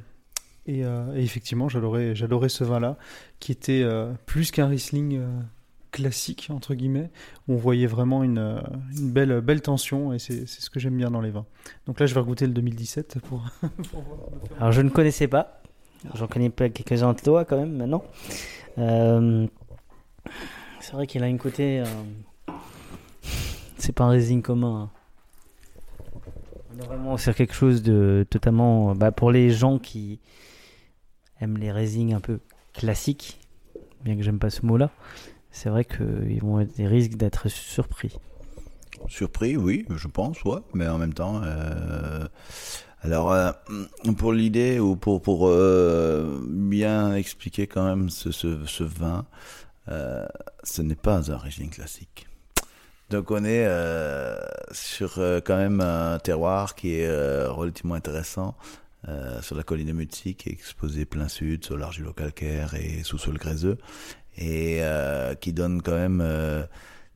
[0.66, 2.14] Et, euh, et effectivement, j'adorais,
[2.50, 2.98] ce vin-là,
[3.40, 5.28] qui était euh, plus qu'un Riesling euh,
[5.92, 7.10] classique, entre guillemets,
[7.48, 11.22] où on voyait vraiment une, euh, belle, tension, et c'est, ce que j'aime bien dans
[11.22, 11.46] les vins.
[11.88, 13.44] Donc là, je vais regoûter le 2017 pour,
[13.92, 14.04] pour.
[14.60, 15.62] Alors, je ne connaissais pas.
[16.14, 18.04] J'en connais quelques-uns de toi, quand même, maintenant.
[18.78, 19.48] Euh,
[20.80, 21.80] C'est vrai qu'il a une côté.
[21.82, 21.86] euh,
[23.78, 24.84] C'est pas un Riesling commun.
[24.84, 24.99] hein.
[26.82, 28.96] On vraiment sur quelque chose de totalement.
[28.96, 30.20] Bah, pour les gens qui
[31.42, 32.40] aiment les Riesling un peu
[32.74, 33.40] classiques,
[34.04, 34.92] bien que j'aime pas ce mot-là,
[35.52, 38.18] c'est vrai qu'ils vont être des risques d'être surpris.
[39.08, 41.42] Surpris, oui, je pense, ouais, mais en même temps.
[41.44, 42.28] euh,
[43.02, 43.52] Alors, euh,
[44.18, 49.26] pour l'idée ou pour, pour euh, bien expliquer quand même ce, ce, vin,
[50.64, 52.28] ce n'est pas un Riesling classique.
[53.10, 54.38] Donc on est euh,
[54.72, 58.56] sur euh, quand même un terroir qui est euh, relativement intéressant
[59.08, 63.38] euh, sur la colline de Mutsi qui est exposée plein sud sur l'argilo-calcaire et sous-sol
[63.38, 63.80] gréseux
[64.38, 66.64] et euh, qui donne quand même euh,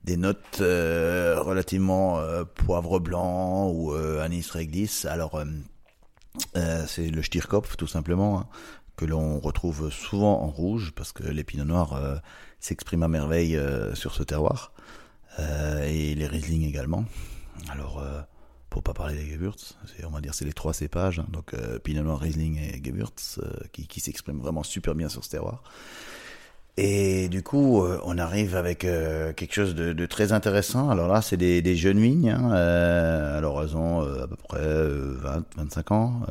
[0.03, 2.21] des notes relativement
[2.55, 5.05] poivre blanc ou anis réglisse.
[5.05, 5.41] Alors
[6.87, 8.47] c'est le Stierkopf tout simplement hein,
[8.97, 12.21] que l'on retrouve souvent en rouge parce que les pinots noirs
[12.59, 13.57] s'expriment à merveille
[13.93, 14.72] sur ce terroir
[15.39, 17.05] euh, et les Riesling également.
[17.69, 18.21] Alors euh,
[18.73, 22.01] pour pas parler des Gewürz, on va dire c'est les trois cépages, donc euh, Pinot
[22.01, 25.61] Noir, Riesling et Gewürz, euh, qui, qui s'expriment vraiment super bien sur ce terroir.
[26.75, 30.89] Et du coup, euh, on arrive avec quelque chose de, très intéressant.
[30.89, 32.31] Alors là, c'est des, jeunes vignes.
[32.31, 36.21] Hein, alors elles ont à peu près euh, 20, 25 ans.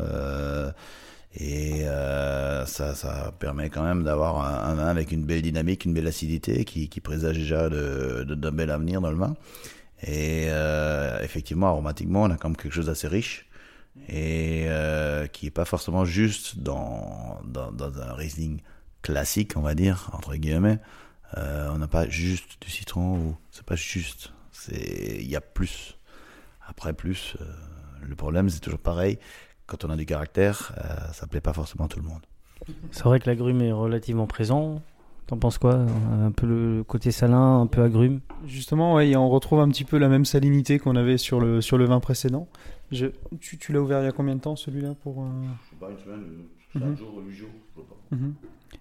[1.34, 5.84] Et euh, ça, ça permet quand même d'avoir un, un vin avec une belle dynamique,
[5.84, 9.34] une belle acidité qui, qui présage déjà de- de- d'un bel avenir dans le vin.
[10.02, 13.46] Et euh, effectivement, aromatiquement, on a quand même quelque chose d'assez riche
[14.08, 18.60] et euh, qui est pas forcément juste dans, dans, dans un Riesling
[19.02, 20.78] classique, on va dire, entre guillemets.
[21.38, 24.32] Euh, on n'a pas juste du citron ou c'est pas juste.
[24.70, 25.96] Il y a plus.
[26.66, 27.44] Après plus, euh,
[28.02, 29.18] le problème c'est toujours pareil.
[29.66, 32.20] Quand on a du caractère, euh, ça plaît pas forcément à tout le monde.
[32.90, 34.82] C'est vrai que l'agrume est relativement présent.
[35.26, 38.20] T'en penses quoi Un peu le côté salin, un peu agrume?
[38.46, 41.78] Justement, ouais, on retrouve un petit peu la même salinité qu'on avait sur le, sur
[41.78, 42.48] le vin précédent.
[42.90, 43.06] Je,
[43.40, 45.26] tu tu l'as ouvert il y a combien de temps celui-là pour euh,
[45.80, 48.16] Pas une semaine, jours, huit jours, je sais pas.
[48.16, 48.34] mhm.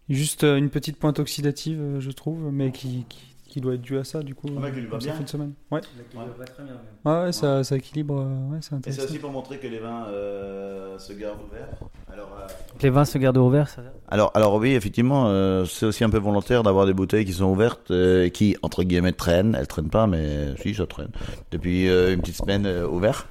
[0.10, 3.82] Juste euh, une petite pointe oxydative, euh, je trouve, mais qui, qui, qui doit être
[3.82, 4.48] due à ça, du coup.
[4.58, 5.14] Ah, comme ça bien.
[5.14, 5.54] fait une semaine.
[5.70, 6.74] Ouais, très bien.
[7.06, 9.80] ouais, ouais, ça, ça équilibre, euh, ouais, c'est Et c'est aussi pour montrer que les
[9.80, 11.68] vins euh, se gardent ouverts.
[12.12, 12.48] Alors, euh,
[12.82, 16.18] Les vins se gardent ouverts, ça Alors, alors oui, effectivement, euh, c'est aussi un peu
[16.18, 19.56] volontaire d'avoir des bouteilles qui sont ouvertes, euh, qui entre guillemets traînent.
[19.60, 21.12] Elles traînent pas, mais si ça traîne
[21.52, 23.28] depuis euh, une petite semaine euh, ouvert.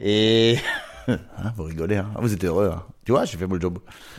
[0.00, 0.56] Et
[1.08, 2.10] Hein, vous rigolez, hein.
[2.20, 2.70] vous êtes heureux.
[2.74, 2.82] Hein.
[3.04, 3.78] Tu vois, j'ai fait mon job.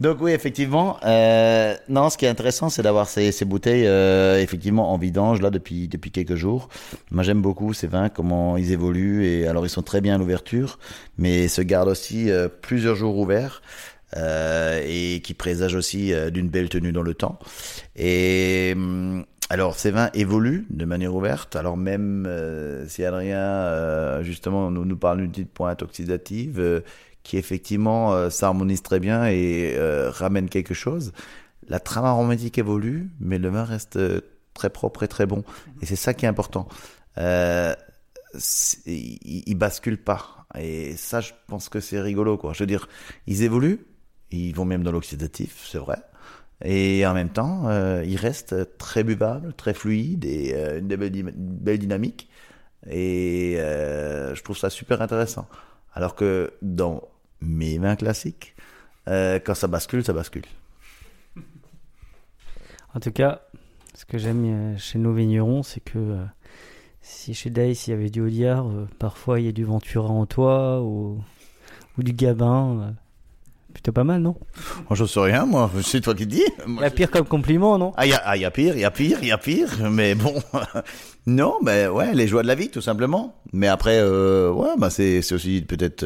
[0.00, 0.98] Donc oui, effectivement.
[1.04, 5.40] Euh, non, ce qui est intéressant, c'est d'avoir ces, ces bouteilles euh, effectivement en vidange
[5.40, 6.68] là depuis depuis quelques jours.
[7.10, 10.18] Moi, j'aime beaucoup ces vins, comment ils évoluent et alors ils sont très bien à
[10.18, 10.78] l'ouverture,
[11.18, 13.62] mais se gardent aussi euh, plusieurs jours ouverts.
[14.16, 17.40] Euh, et qui présagent aussi euh, d'une belle tenue dans le temps.
[17.96, 21.56] Et hum, alors ces vins évoluent de manière ouverte.
[21.56, 26.80] Alors même euh, si Adrien euh, justement nous, nous parle d'une petite pointe oxydative euh,
[27.26, 31.12] qui effectivement euh, s'harmonise très bien et euh, ramène quelque chose,
[31.66, 34.20] la trame aromatique évolue, mais le vin reste euh,
[34.54, 35.42] très propre et très bon.
[35.82, 36.68] Et c'est ça qui est important.
[37.16, 37.74] Il,
[38.86, 40.46] il bascule pas.
[40.56, 42.52] Et ça, je pense que c'est rigolo, quoi.
[42.52, 42.88] Je veux dire,
[43.26, 43.84] ils évoluent,
[44.30, 45.98] ils vont même dans l'oxydatif, c'est vrai.
[46.64, 52.30] Et en même temps, euh, ils restent très buvables, très fluides et une belle, dynamique.
[52.88, 55.48] Et je trouve ça super intéressant.
[55.92, 57.02] Alors que dans
[57.40, 58.54] mes vins classiques,
[59.08, 60.44] euh, quand ça bascule, ça bascule.
[62.94, 63.42] En tout cas,
[63.96, 66.24] ce que j'aime euh, chez nos vignerons, c'est que euh,
[67.02, 70.08] si chez Dice il y avait du Audiard, euh, parfois il y a du Ventura
[70.08, 71.18] en toit ou,
[71.98, 72.94] ou du Gabin.
[73.74, 74.36] plutôt pas mal, non?
[74.88, 75.70] Moi, je sais rien, moi.
[75.82, 76.42] C'est toi qui dis.
[76.66, 77.92] Il y a pire comme compliment, non?
[77.98, 79.32] Ah, il y a, ah, il y a pire, il y a pire, il y
[79.32, 79.90] a pire.
[79.90, 80.34] Mais bon,
[81.26, 83.34] non, mais ouais, les joies de la vie, tout simplement.
[83.52, 86.04] Mais après, ouais, bah c'est c'est aussi peut-être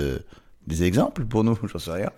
[0.67, 2.11] des exemples pour nous, j'en sais rien.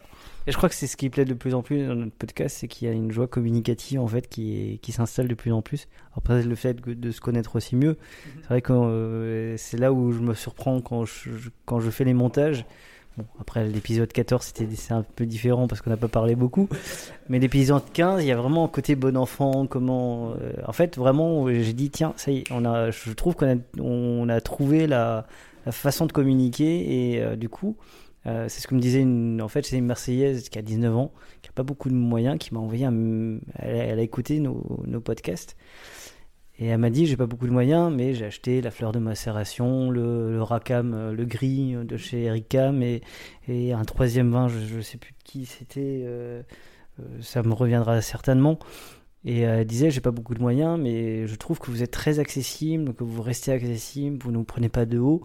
[0.49, 2.57] Et je crois que c'est ce qui plaît de plus en plus dans notre podcast,
[2.59, 5.53] c'est qu'il y a une joie communicative en fait qui, est, qui s'installe de plus
[5.53, 5.87] en plus.
[6.17, 7.97] Après le fait de se connaître aussi mieux,
[8.41, 11.91] c'est vrai que euh, c'est là où je me surprends quand je, je- quand je
[11.91, 12.65] fais les montages.
[13.19, 16.69] Bon, après l'épisode 14 c'était c'est un peu différent parce qu'on n'a pas parlé beaucoup,
[17.29, 19.67] mais l'épisode 15 il y a vraiment un côté bon enfant.
[19.67, 23.37] Comment, euh, en fait vraiment j'ai dit tiens ça y est, on a, je trouve
[23.37, 25.27] qu'on a, on a trouvé la,
[25.67, 27.77] la façon de communiquer et euh, du coup
[28.27, 31.13] euh, c'est ce que me disait une, en fait, une Marseillaise qui a 19 ans,
[31.43, 35.01] qui a pas beaucoup de moyens, qui m'a envoyé un, elle, a- écouté nos, nos
[35.01, 35.57] podcasts
[36.59, 38.99] et elle m'a dit j'ai pas beaucoup de moyens, mais j'ai acheté la fleur de
[38.99, 43.01] macération, le, le racam, euh, le gris de chez Ericam et,
[43.49, 46.43] et un troisième vin, je, je sais plus de qui c'était, euh,
[47.01, 48.59] euh, ça me reviendra certainement.
[49.25, 51.93] Et euh, elle disait j'ai pas beaucoup de moyens, mais je trouve que vous êtes
[51.93, 55.25] très accessible, que vous restez accessible, vous ne prenez pas de haut.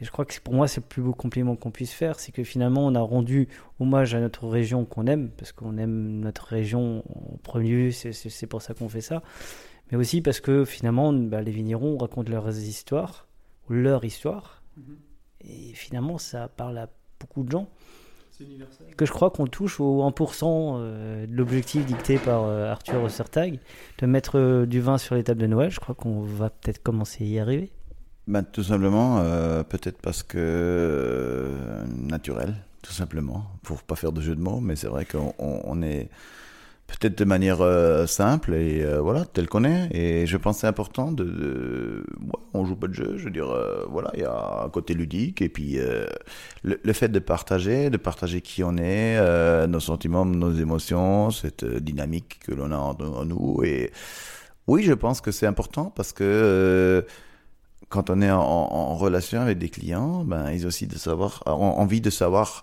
[0.00, 2.30] Et je crois que pour moi, c'est le plus beau compliment qu'on puisse faire, c'est
[2.32, 3.48] que finalement, on a rendu
[3.80, 8.46] hommage à notre région qu'on aime, parce qu'on aime notre région en premier lieu, c'est-
[8.46, 9.22] pour ça qu'on fait ça.
[9.90, 13.26] Mais aussi parce que finalement, bah, les vignerons racontent leurs histoires,
[13.70, 14.62] ou leur histoire,
[15.40, 16.88] et finalement, ça parle à
[17.18, 17.68] beaucoup de gens.
[18.96, 23.58] Que je crois qu'on touche au 1% euh, de l'objectif dicté par euh, Arthur Ossertag,
[23.98, 25.70] de mettre euh, du vin sur les tables de Noël.
[25.70, 27.70] Je crois qu'on va peut-être commencer à y arriver.
[28.26, 34.20] Ben, tout simplement, euh, peut-être parce que euh, naturel, tout simplement, pour pas faire de
[34.20, 36.08] jeu de mots, mais c'est vrai qu'on on- on est
[36.88, 39.88] peut-être de manière euh, simple et euh, voilà, tel qu'on est.
[39.96, 42.04] Et je pense que c'est important de, de
[42.54, 44.94] on joue pas de jeu, je veux dire, euh, voilà, il y a un côté
[44.94, 46.06] ludique et puis euh,
[46.64, 51.30] le, le fait de partager, de partager qui on est, euh, nos sentiments, nos émotions,
[51.30, 53.92] cette euh, dynamique que l'on a en, en nous et
[54.66, 57.04] oui, je pense que c'est important parce que
[57.96, 61.78] quand on est en, relation avec des clients, ben ils ont aussi de savoir, ont
[61.78, 62.62] envie de savoir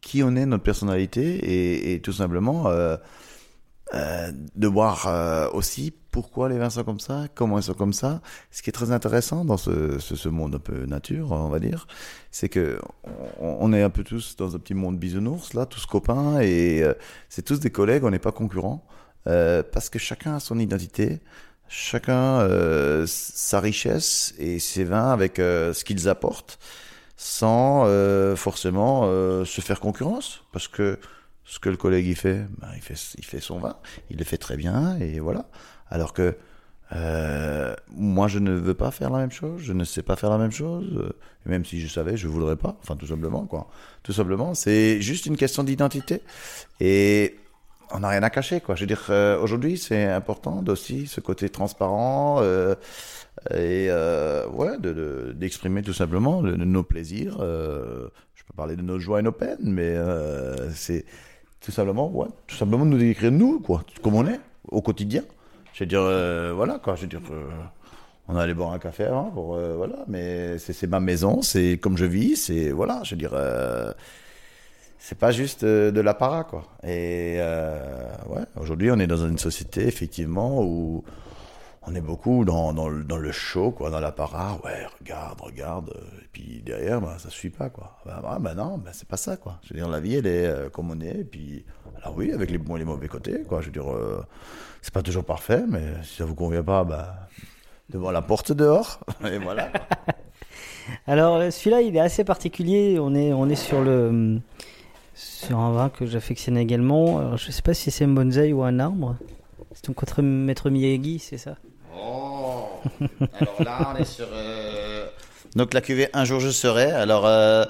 [0.00, 2.96] qui on est, notre personnalité, et, tout simplement euh,
[3.92, 7.92] euh, de voir euh, aussi pourquoi les vins sont comme ça, comment ils sont comme
[7.92, 8.22] ça.
[8.50, 11.86] Ce qui est très intéressant dans ce, monde un peu nature, on va dire,
[12.30, 12.80] c'est que
[13.38, 16.94] on, est un peu tous dans un petit monde bisounours là, tous copains, et euh,
[17.28, 18.86] c'est tous des collègues, on n'est pas concurrents,
[19.26, 21.20] euh, parce que chacun a son identité.
[21.76, 26.60] Chacun euh, sa richesse et ses vins avec euh, ce qu'ils apportent
[27.16, 31.00] sans euh, forcément euh, se faire concurrence parce que
[31.44, 33.76] ce que le collègue ben, il fait il fait son vin,
[34.08, 35.46] il le fait très bien et voilà.
[35.90, 36.36] Alors que
[36.92, 40.30] euh, moi je ne veux pas faire la même chose, je ne sais pas faire
[40.30, 42.76] la même chose, euh, et même si je savais, je voudrais pas.
[42.82, 43.68] Enfin tout simplement quoi.
[44.04, 46.22] Tout simplement, c'est juste une question d'identité
[46.78, 47.34] et
[47.92, 48.74] on n'a rien à cacher quoi.
[48.74, 52.74] Je veux dire euh, aujourd'hui c'est important d'aussi ce côté transparent euh,
[53.50, 57.36] et euh, ouais de- d'exprimer tout simplement nos plaisirs.
[57.40, 59.94] je peux parler de nos joies et nos peines, mais
[60.74, 61.04] c'est
[61.60, 65.22] tout simplement ouais tout simplement de nous décrire nous quoi, comme on est au quotidien.
[65.72, 66.02] Je veux dire
[66.54, 66.94] voilà quoi.
[66.96, 67.20] Je veux dire
[68.26, 71.96] on allait boire un café avant pour voilà, mais c'est c'est ma maison, c'est comme
[71.98, 73.00] je vis, c'est voilà.
[73.04, 73.34] Je veux dire.
[75.06, 76.64] C'est pas juste euh, de l'apparat quoi.
[76.82, 77.78] Et euh,
[78.28, 81.04] ouais, aujourd'hui on est dans une société effectivement où
[81.86, 84.58] on est beaucoup dans, dans, le, dans le show, quoi, dans l'apparat.
[84.64, 85.92] Ouais, regarde, regarde.
[86.22, 87.98] Et puis derrière, bah, ça suit pas, quoi.
[88.06, 89.58] Bah, bah, bah non, bah, c'est pas ça, quoi.
[89.62, 91.20] Je veux dire, la vie, elle est euh, comme on est.
[91.20, 91.62] Et puis,
[92.02, 93.60] alors oui, avec les bons et les mauvais côtés, quoi.
[93.60, 94.24] Je veux dire, euh,
[94.80, 97.28] c'est pas toujours parfait, mais si ça vous convient pas, bah,
[97.90, 99.00] devant la porte dehors.
[99.30, 99.70] Et voilà.
[101.06, 102.98] Alors celui-là, il est assez particulier.
[102.98, 104.40] On est, on est sur le
[105.14, 107.36] sur un vin que j'affectionne également.
[107.36, 109.16] Je sais pas si c'est un bonsaï ou un arbre.
[109.72, 111.56] C'est ton contre maître Miyagi, c'est ça?
[111.96, 112.64] Oh
[113.40, 114.26] Alors là, on est sur.
[114.32, 115.06] euh,
[115.56, 116.90] Donc la cuvée Un jour je serai.
[116.92, 117.64] Alors, euh,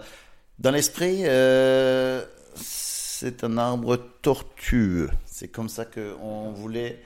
[0.59, 2.23] dans l'esprit, euh,
[2.55, 5.11] c'est un arbre tortueux.
[5.27, 7.01] C'est comme ça qu'on voulait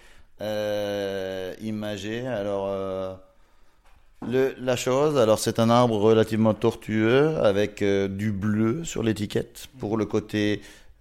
[1.61, 2.27] imager.
[2.27, 3.19] Alors,
[4.27, 9.97] la chose, alors c'est un arbre relativement tortueux avec euh, du bleu sur l'étiquette pour
[9.97, 10.61] le côté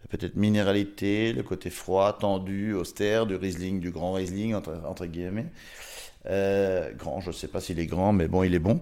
[0.10, 5.48] peut-être minéralité, le côté froid, tendu, austère du Riesling, du grand Riesling entre, guillemets.
[6.30, 8.82] Euh, grand, je sais pas s'il est grand, mais bon, il est bon.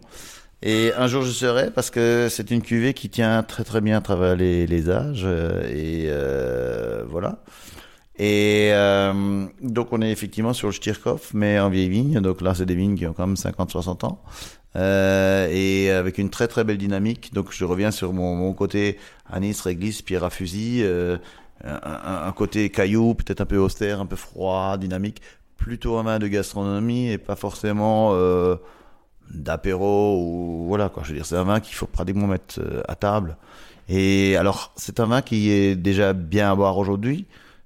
[0.61, 3.97] Et un jour je serai parce que c'est une cuvée qui tient très très bien
[3.97, 6.09] à travers les, âges euh, et
[7.09, 7.39] voilà.
[8.17, 12.19] Et euh, donc on est effectivement sur le Stirkov, mais en vieille vigne.
[12.21, 14.21] Donc là c'est des vignes qui ont quand même 50-60 ans.
[14.77, 17.33] Euh, et avec une très très belle dynamique.
[17.33, 18.97] Donc je reviens sur mon, mon côté
[19.29, 21.17] anis, réglisse, pierre à fusil, euh,
[21.63, 25.21] un, un- côté caillou, peut-être un peu austère, un peu froid, dynamique.
[25.57, 28.55] Plutôt un vin de gastronomie et pas forcément euh,
[29.33, 31.03] d'apéro ou voilà quoi.
[31.03, 33.37] Je veux dire c'est un vin qu'il faut pratiquement mettre euh, à table.
[33.89, 37.25] Et alors c'est un vin qui est déjà bien à boire aujourd'hui,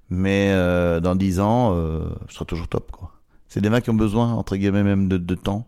[0.10, 3.12] mais euh, dans 10 ans, euh, ce sera toujours top quoi.
[3.48, 5.66] C'est des vins qui ont besoin entre guillemets même de, de temps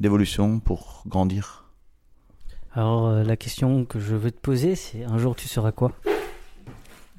[0.00, 1.64] d'évolution pour grandir.
[2.74, 5.92] Alors euh, la question que je veux te poser, c'est un jour tu seras quoi?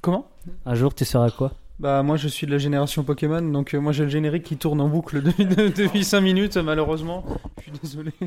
[0.00, 0.28] Comment?
[0.64, 1.52] Un jour tu seras quoi?
[1.80, 4.56] Bah moi je suis de la génération Pokémon, donc euh, moi j'ai le générique qui
[4.56, 7.24] tourne en boucle de- de- depuis 5 minutes malheureusement.
[7.58, 8.12] Je suis désolé.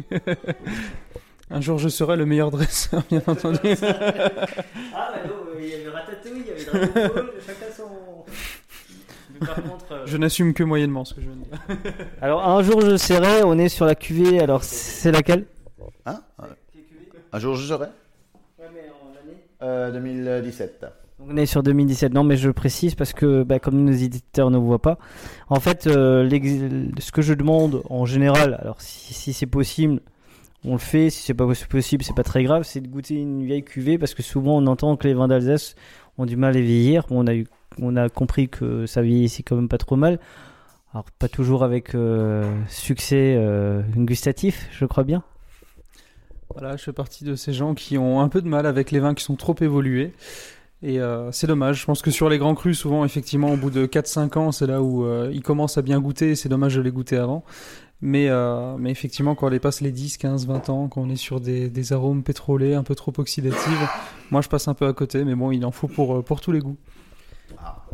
[1.51, 3.59] Un jour je serai le meilleur dresseur, bien entendu.
[3.63, 7.83] Ah bah non, il y avait Ratatouille, il y avait Dragon Ball, chacun son...
[9.33, 9.91] Mais par contre...
[9.91, 11.93] euh, Je n'assume que moyennement ce que je viens de dire.
[12.21, 15.45] Alors un jour je serai, on est sur la cuvée, alors c'est laquelle?
[16.05, 16.21] Hein?
[17.33, 17.87] Un jour je serai?
[19.63, 20.81] Euh, 2017.
[20.81, 22.13] Donc, On est sur 2017.
[22.13, 24.97] Non, mais je précise parce que, bah, comme nos éditeurs ne voient pas,
[25.49, 26.27] en fait, euh,
[26.97, 30.01] ce que je demande en général, alors si, si c'est possible,
[30.65, 31.09] on le fait.
[31.09, 32.63] Si c'est pas possible, c'est pas très grave.
[32.63, 35.75] C'est de goûter une vieille cuvée parce que souvent on entend que les vins d'Alsace
[36.17, 37.05] ont du mal à vieillir.
[37.09, 37.33] On a
[37.79, 40.19] on a compris que ça vieillissait quand même pas trop mal.
[40.93, 45.23] Alors pas toujours avec euh, succès euh, gustatif, je crois bien.
[46.53, 48.99] Voilà, je fais partie de ces gens qui ont un peu de mal avec les
[48.99, 50.11] vins qui sont trop évolués.
[50.83, 51.79] Et euh, c'est dommage.
[51.79, 54.67] Je pense que sur les grands crus, souvent, effectivement, au bout de 4-5 ans, c'est
[54.67, 56.35] là où ils commencent à bien goûter.
[56.35, 57.45] C'est dommage de les goûter avant.
[58.01, 61.15] Mais, euh, mais effectivement, quand on dépasse les 10, 15, 20 ans, quand on est
[61.15, 63.89] sur des, des arômes pétrolés un peu trop oxydatifs,
[64.31, 65.23] moi je passe un peu à côté.
[65.23, 66.77] Mais bon, il en faut pour, euh, pour tous les goûts.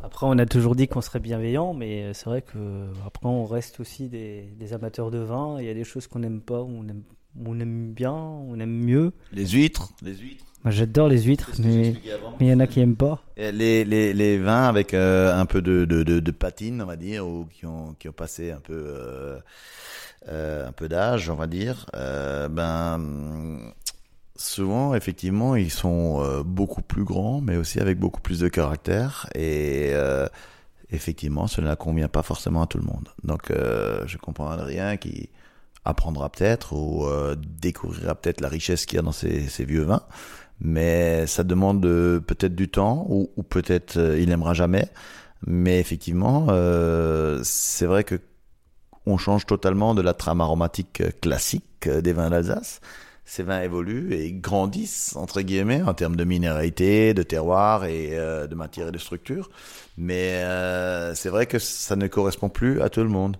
[0.03, 3.79] Après, on a toujours dit qu'on serait bienveillant, mais c'est vrai que après, on reste
[3.79, 5.57] aussi des, des amateurs de vin.
[5.59, 7.03] Il y a des choses qu'on n'aime pas, on aime,
[7.45, 9.11] on aime bien, on aime mieux.
[9.33, 10.45] Les huîtres, les huîtres.
[10.67, 11.95] Moi, j'adore les huîtres, mais
[12.41, 13.21] il y en a qui aiment pas.
[13.37, 16.85] Et Les, les, les vins avec euh, un peu de, de, de, de patine, on
[16.85, 19.37] va dire, ou qui ont, qui ont passé un peu, euh,
[20.27, 23.71] euh, un peu d'âge, on va dire, euh, ben,
[24.35, 29.29] souvent, effectivement, ils sont euh, beaucoup plus grands, mais aussi avec beaucoup plus de caractère.
[29.35, 30.27] Et euh,
[30.91, 33.07] effectivement, cela ne convient pas forcément à tout le monde.
[33.23, 35.29] Donc, euh, je comprends rien qui
[35.85, 39.83] apprendra peut-être ou euh, découvrira peut-être la richesse qu'il y a dans ces, ces vieux
[39.83, 40.03] vins.
[40.59, 44.87] Mais ça demande euh, peut-être du temps ou, peut-être euh, il n'aimera jamais.
[45.45, 48.19] Mais effectivement, euh, c'est vrai que
[49.05, 52.81] on change totalement de la trame aromatique classique des vins d'Alsace.
[53.23, 58.55] Ces vins évoluent et grandissent entre guillemets en termes de minéralité, de terroir et de
[58.55, 59.49] matière et de structure.
[59.97, 60.43] Mais
[61.15, 63.37] c'est vrai que ça ne correspond plus à tout le monde.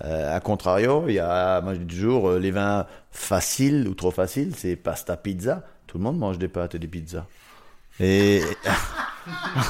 [0.00, 4.54] À contrario, il y a, moi je dis toujours, les vins faciles ou trop faciles,
[4.56, 5.64] c'est pasta, pizza.
[5.88, 7.26] Tout le monde mange des pâtes et des pizzas.
[7.98, 8.42] Et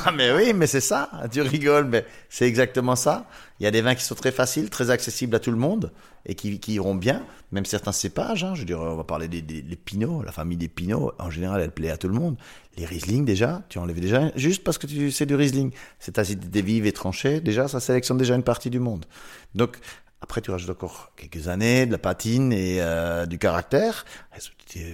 [0.04, 1.10] Ah, mais oui, mais c'est ça.
[1.32, 3.26] Tu rigoles, mais c'est exactement ça.
[3.60, 5.92] Il y a des vins qui sont très faciles, très accessibles à tout le monde
[6.26, 7.22] et qui, qui iront bien.
[7.52, 8.44] Même certains cépages.
[8.44, 10.22] Hein, je dire, on va parler des, des, des pinots.
[10.22, 12.36] La famille des pinots, en général, elle plaît à tout le monde.
[12.76, 15.72] Les Riesling, déjà, tu enlèves déjà juste parce que tu sais du Riesling.
[15.98, 19.06] Cette acidité vive et tranchée, déjà, ça sélectionne déjà une partie du monde.
[19.54, 19.78] Donc,
[20.20, 24.04] après, tu rajoutes encore quelques années, de la patine et euh, du caractère,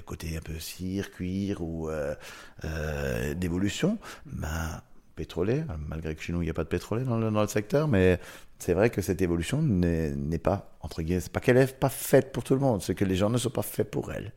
[0.05, 2.15] côté un peu cire, cuir ou euh,
[2.65, 3.99] euh, d'évolution?
[4.27, 4.83] Ben,
[5.17, 7.49] pétrolé, malgré que chez nous, il n'y a pas de pétrolé dans le, dans le
[7.49, 8.19] secteur, mais
[8.59, 11.89] c'est vrai que cette évolution n'est n'est pas entre guillemets, c'est pas qu'elle est pas
[11.89, 14.33] faite pour tout le monde, c'est que les gens ne sont pas faits pour elle.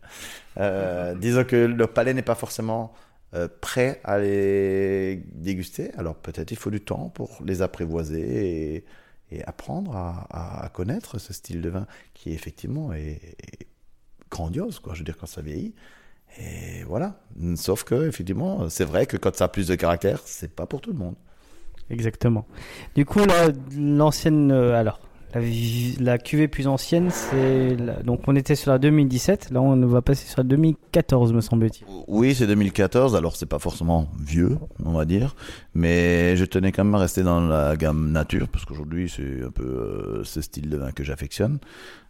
[1.20, 2.94] Disons que le palais n'est pas forcément
[3.34, 8.86] euh, prêt à les déguster, alors peut-être il faut du temps pour les apprivoiser et,
[9.32, 13.36] et apprendre à, à, connaître ce style de vin qui effectivement est,
[14.30, 14.94] grandiose, quoi.
[14.94, 15.74] Je veux dire, quand ça vieillit.
[16.40, 17.20] Et voilà.
[17.56, 20.82] Sauf que, effectivement, c'est vrai que quand ça a plus de caractère, c'est pas pour
[20.82, 21.16] tout le monde.
[21.90, 22.46] Exactement.
[22.96, 23.22] Du coup,
[23.78, 25.00] l'ancienne, euh, alors,
[25.34, 25.42] la,
[26.00, 29.52] la, cuvée plus ancienne, c'est donc on était sur la 2017.
[29.52, 31.86] Là, on va passer sur la 2014, me semble-t-il.
[32.08, 33.16] Oui, c'est 2014.
[33.16, 35.36] Alors, c'est pas forcément vieux, on va dire,
[35.74, 39.52] mais je tenais quand même à rester dans la gamme nature parce qu'aujourd'hui, c'est un
[39.52, 41.60] peu euh, ce style de vin que j'affectionne.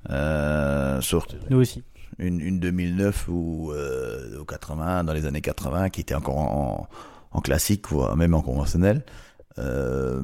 [0.09, 1.35] Euh, sorte.
[1.49, 1.83] Nous aussi.
[2.19, 6.87] Une, une 2009 ou, euh, ou 80 dans les années 80 qui était encore en,
[7.31, 9.03] en classique, voire même en conventionnel.
[9.59, 10.21] Euh,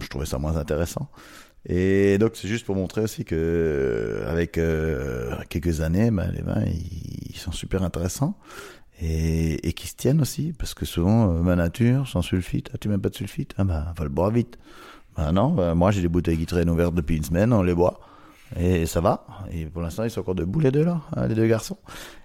[0.00, 1.10] je trouvais ça moins intéressant.
[1.66, 6.64] Et donc c'est juste pour montrer aussi que avec euh, quelques années, ben, les vins
[6.64, 8.36] ils, sont super intéressants
[9.00, 12.78] et, et qui se tiennent aussi parce que souvent euh, ma nature sans sulfite, ah
[12.78, 14.58] tu mets pas de sulfite, ah ben va le boire vite.
[15.16, 17.74] Ben non, ben, moi j'ai des bouteilles qui traînent ouvertes depuis une semaine, on les
[17.74, 18.00] boit
[18.58, 19.26] et ça va.
[19.52, 21.78] Et pour l'instant ils sont encore debout les deux là, hein, les deux garçons.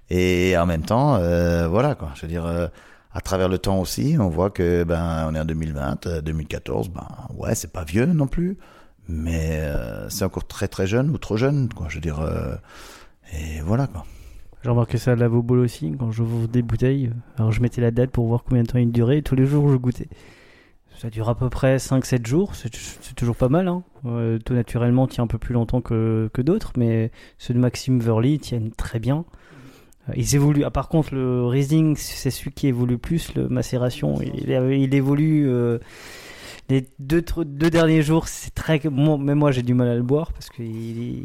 [0.10, 2.46] Et en même temps, euh, voilà quoi, je veux dire.
[2.46, 2.68] Euh,
[3.18, 7.08] à travers le temps aussi, on voit que ben on est en 2020, 2014, ben
[7.38, 8.58] ouais, c'est pas vieux non plus
[9.08, 11.88] mais euh, c'est encore très très jeune ou trop jeune, quoi.
[11.90, 12.56] Je veux dire, euh,
[13.34, 14.06] et voilà quoi.
[14.64, 17.12] J'ai remarqué ça à la Vobol aussi, quand j'ouvre des bouteilles.
[17.38, 19.70] Alors je mettais la date pour voir combien de temps il durait, tous les jours
[19.70, 20.08] je goûtais.
[20.98, 23.68] Ça dure à peu près 5-7 jours, c'est toujours pas mal.
[23.68, 23.84] Hein.
[24.06, 28.00] Euh, tout naturellement tient un peu plus longtemps que, que d'autres, mais ceux de Maxime
[28.00, 29.26] Verly tiennent très bien.
[30.16, 30.64] Ils évoluent.
[30.64, 34.16] Ah, par contre, le Riesling, c'est celui qui évolue plus, le macération.
[34.22, 35.50] Il, évolue.
[36.70, 38.82] Les deux, deux derniers jours, c'est très.
[38.90, 40.66] Moi, même moi, j'ai du mal à le boire parce qu'il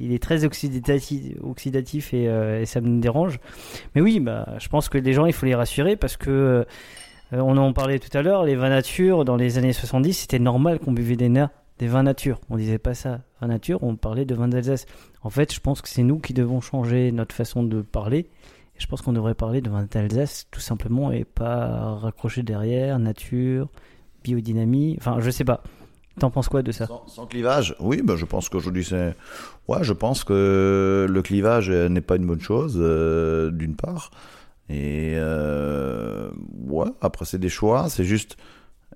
[0.03, 3.41] il est très oxydatif, euh, et, ça me dérange.
[3.95, 6.31] Mais oui, bah, je pense que les gens, il faut les rassurer parce que.
[6.31, 6.65] Euh,
[7.33, 10.81] on en parlait tout à l'heure, les vins nature, dans les années 70, c'était normal
[10.81, 11.33] qu'on buvait des,
[11.79, 12.41] des vins nature.
[12.51, 14.85] On disait pas ça, vin nature, on parlait de vins d'Alsace.
[15.23, 18.29] En fait, je pense que c'est nous qui devons changer notre façon de parler.
[18.79, 23.69] je pense qu'on devrait parler de vin d'Alsace tout simplement et pas raccrocher derrière nature,
[24.23, 24.97] biodynamie.
[24.99, 25.63] Enfin, je sais pas.
[26.19, 26.87] T'en penses quoi de ça?
[27.07, 27.75] Sans, clivage?
[27.79, 29.15] Oui, ben je pense qu'aujourd'hui c'est.
[29.69, 34.11] Ouais, je pense que le clivage n'est pas une bonne chose, euh, d'une part.
[34.69, 36.31] Et euh,
[36.67, 38.37] ouais, après c'est des choix, c'est juste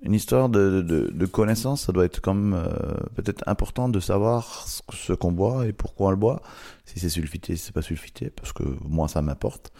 [0.03, 1.83] une histoire de, de, connaissance.
[1.85, 2.69] Ça doit être même euh,
[3.15, 6.41] peut-être important de savoir ce qu'on boit et pourquoi on le boit.
[6.85, 9.71] Si c'est sulfité, si c'est pas sulfité, parce que moi ça m'importe.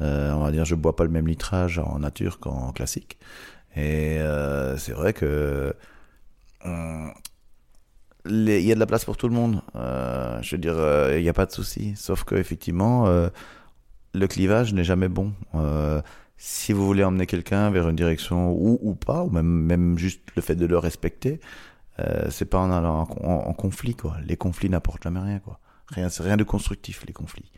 [0.00, 3.18] on va dire, je bois pas le même litrage en nature qu'en classique.
[3.76, 5.74] Et euh, c'est vrai que
[6.64, 7.08] euh,
[8.26, 9.62] il y a de la place pour tout le monde.
[9.74, 10.76] Euh, je veux dire,
[11.16, 11.94] il n'y a pas de souci.
[11.96, 13.06] Sauf que effectivement,
[14.14, 15.32] le clivage n'est jamais bon.
[16.36, 20.22] si vous voulez emmener quelqu'un vers une direction ou, ou pas, ou même, même juste
[20.36, 21.40] le fait de le respecter,
[22.30, 24.16] c'est pas en allant en, conflit quoi.
[24.24, 25.60] Les conflits n'apportent jamais rien quoi.
[25.88, 27.52] Rien, c'est rien de constructif les conflits.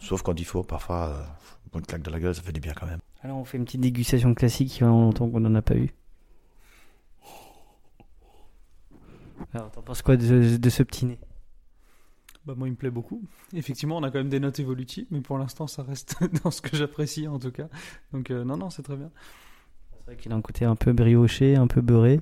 [0.00, 1.26] sauf quand il faut, parfois,
[1.74, 3.00] une claque de la gueule, ça fait du bien quand même.
[3.22, 5.76] Alors on fait une petite dégustation classique, il y a longtemps qu'on n'en a pas
[5.76, 5.90] eu.
[9.52, 11.18] Alors t'en penses quoi de, de ce petit nez?
[12.46, 13.22] Bah moi il me plaît beaucoup.
[13.54, 16.62] Effectivement on a quand même des notes évolutives, mais pour l'instant ça reste dans ce
[16.62, 17.68] que j'apprécie en tout cas.
[18.12, 19.10] Donc euh, non non c'est très bien.
[19.98, 22.20] C'est vrai qu'il a un côté un peu brioché, un peu beurré.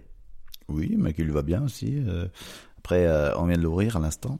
[0.68, 2.02] Oui mais qu'il va bien aussi.
[2.06, 2.26] Euh,
[2.78, 4.38] après euh, on vient de l'ouvrir à l'instant.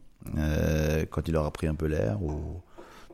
[1.10, 2.62] quand il aura pris un peu l'air ou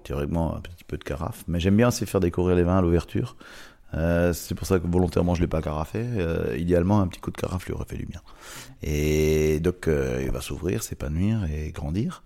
[0.02, 1.44] théoriquement un petit peu de carafe.
[1.48, 3.36] Mais j'aime bien aussi faire découvrir les vins à l'ouverture.
[3.94, 6.02] Euh, c'est pour ça que volontairement je l'ai pas carafé.
[6.02, 8.20] Euh, idéalement, un petit coup de carafe lui aurait fait du bien.
[8.82, 12.22] Et donc euh, il va s'ouvrir, s'épanouir et grandir.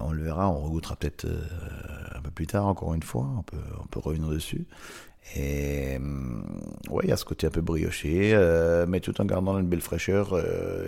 [0.00, 3.28] On le verra, on regoutera peut-être un peu plus tard encore une fois.
[3.36, 4.64] On peut, revenir dessus.
[5.34, 5.98] Et
[6.88, 8.38] ouais, il y a ce côté un peu brioché,
[8.86, 10.38] mais tout en gardant une belle fraîcheur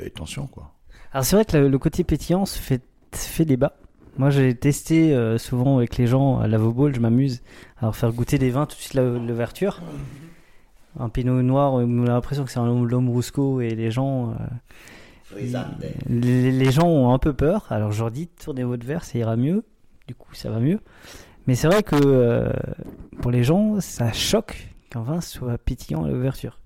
[0.01, 0.74] et tension quoi.
[1.11, 3.72] Alors c'est vrai que le, côté pétillant se fait débat.
[4.19, 7.43] Moi, j'ai testé euh, souvent avec les gens à la Vobol, je m'amuse
[7.79, 9.81] à leur faire goûter des vins tout de suite l'ouverture.
[10.99, 14.31] Un pinot noir, on a l'impression que c'est un l'homme rousco et les gens.
[14.31, 15.37] Euh,
[16.09, 17.66] les, les, gens ont un peu peur.
[17.71, 19.62] Alors je leur dis tournez votre verre, ça ira mieux.
[20.09, 20.81] Du coup, ça va mieux.
[21.47, 22.51] Mais c'est vrai que euh,
[23.23, 26.59] pour les gens, ça choque qu'un vin soit pétillant à l'ouverture.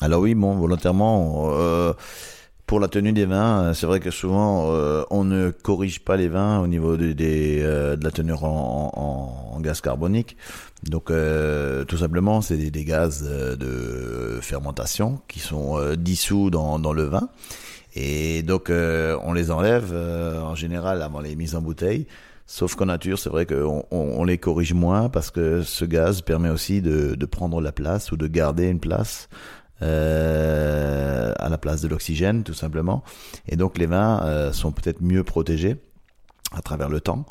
[0.00, 1.92] Alors oui, bon, volontairement, euh,
[2.66, 6.16] pour la tenue des vins, euh, c'est vrai que souvent euh, on ne corrige pas
[6.16, 10.36] les vins au niveau de, des, euh, de la teneur en, en, en, gaz carbonique.
[10.82, 17.04] Donc tout simplement, c'est des, des, gaz de fermentation qui sont dissous dans, dans le
[17.04, 17.28] vin.
[17.96, 22.06] Et donc, euh, on les enlève euh, en général avant les mises en bouteille.
[22.44, 26.20] Sauf qu'en nature, c'est vrai qu'on on, on les corrige moins parce que ce gaz
[26.20, 29.28] permet aussi de, de prendre la place ou de garder une place
[29.82, 33.02] euh, à la place de l'oxygène, tout simplement.
[33.48, 35.76] Et donc, les vins euh, sont peut-être mieux protégés
[36.52, 37.26] à travers le temps.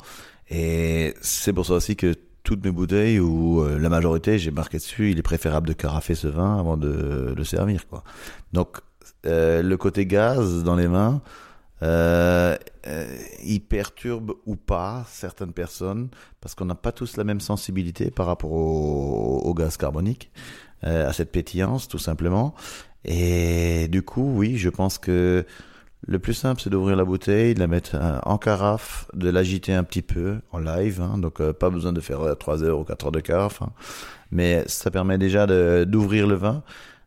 [0.50, 4.78] Et c'est pour ça aussi que toutes mes bouteilles ou euh, la majorité, j'ai marqué
[4.78, 8.04] dessus, il est préférable de carafer ce vin avant de le servir, quoi.
[8.52, 8.78] Donc,
[9.26, 11.20] euh, le côté gaz dans les vins,
[11.82, 16.08] euh, euh, il perturbe ou pas certaines personnes
[16.40, 20.30] parce qu'on n'a pas tous la même sensibilité par rapport au, au gaz carbonique,
[20.86, 22.54] à cette pétillance tout simplement.
[23.04, 25.44] Et du coup, oui, je pense que
[26.08, 29.72] le plus simple, c'est d'ouvrir la bouteille, de la mettre euh, en carafe, de l'agiter
[29.74, 31.00] un petit peu en live.
[31.00, 33.62] Hein, donc, euh, pas besoin de faire euh, 3 heures ou 4 heures de carafe.
[33.62, 33.70] hein.
[34.30, 35.46] mais ça permet déjà
[35.84, 36.62] d'ouvrir le vin,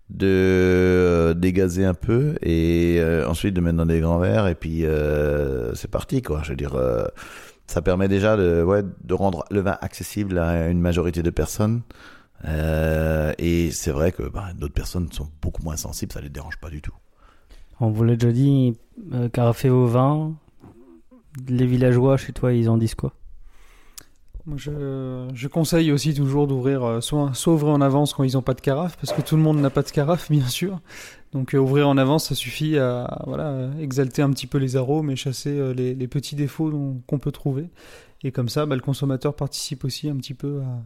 [0.09, 4.47] de euh, dégazer un peu et euh, ensuite de mettre dans des grands verres.
[4.47, 6.41] Et puis, euh, c'est parti, quoi.
[6.43, 7.05] Je veux dire, euh,
[7.67, 11.81] ça permet déjà de, ouais, de rendre le vin accessible à une majorité de personnes.
[12.45, 16.57] Euh, et c'est vrai que bah, d'autres personnes sont beaucoup moins sensibles, ça les dérange
[16.57, 16.93] pas du tout.
[17.79, 18.77] On vous l'a déjà dit,
[19.13, 20.35] euh, carafé au vin.
[21.47, 23.13] Les villageois chez toi, ils en disent quoi?
[24.45, 28.33] Moi, je, je conseille aussi toujours d'ouvrir, euh, soit, soit ouvrir en avance quand ils
[28.33, 30.79] n'ont pas de carafe, parce que tout le monde n'a pas de carafe, bien sûr.
[31.33, 35.11] Donc, euh, ouvrir en avance, ça suffit à voilà, exalter un petit peu les arômes
[35.11, 36.71] et chasser euh, les, les petits défauts
[37.05, 37.69] qu'on peut trouver.
[38.23, 40.81] Et comme ça, bah, le consommateur participe aussi un petit peu à,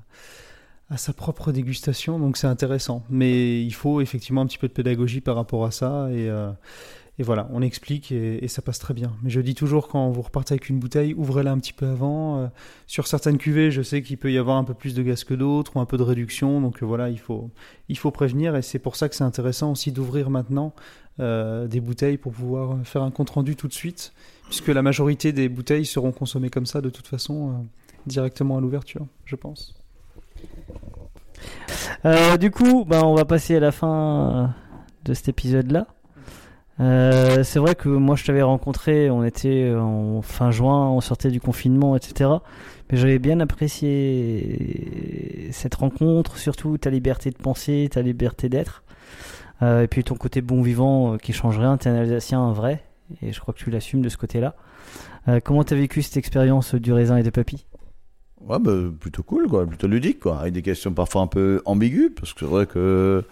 [0.93, 3.03] à sa propre dégustation, donc c'est intéressant.
[3.09, 6.51] Mais il faut effectivement un petit peu de pédagogie par rapport à ça, et, euh,
[7.19, 9.11] voilà, on explique et, ça passe très bien.
[9.23, 12.37] Mais je dis toujours, quand vous repartez avec une bouteille, ouvrez-la un petit peu avant.
[12.39, 12.47] euh,
[12.85, 15.33] sur certaines cuvées, je sais qu'il peut y avoir un peu plus de gaz que
[15.33, 17.49] d'autres, ou un peu de réduction, donc euh, voilà, il faut,
[17.89, 20.73] il faut prévenir, et c'est pour ça que c'est intéressant aussi d'ouvrir maintenant
[21.19, 24.13] des bouteilles pour pouvoir faire un compte-rendu tout de suite,
[24.47, 27.67] puisque la majorité des bouteilles seront consommées comme ça de toute façon,
[28.07, 29.75] directement à l'ouverture, je pense.
[32.05, 34.47] Euh, du coup, bah, on va passer à la fin euh,
[35.05, 35.87] de cet épisode-là.
[36.79, 41.29] Euh, c'est vrai que moi je t'avais rencontré, on était en fin juin, on sortait
[41.29, 42.31] du confinement, etc.
[42.91, 48.83] Mais j'avais bien apprécié cette rencontre, surtout ta liberté de penser, ta liberté d'être.
[49.61, 52.83] Et puis ton côté bon vivant qui change rien, t'es un Alsacien vrai,
[53.21, 54.55] et je crois que tu l'assumes de ce côté-là.
[55.43, 57.65] Comment t'as vécu cette expérience du raisin et de papy
[58.47, 62.11] Ouais, bah, plutôt cool, quoi, plutôt ludique, quoi, avec des questions parfois un peu ambiguës,
[62.15, 63.23] parce que c'est vrai que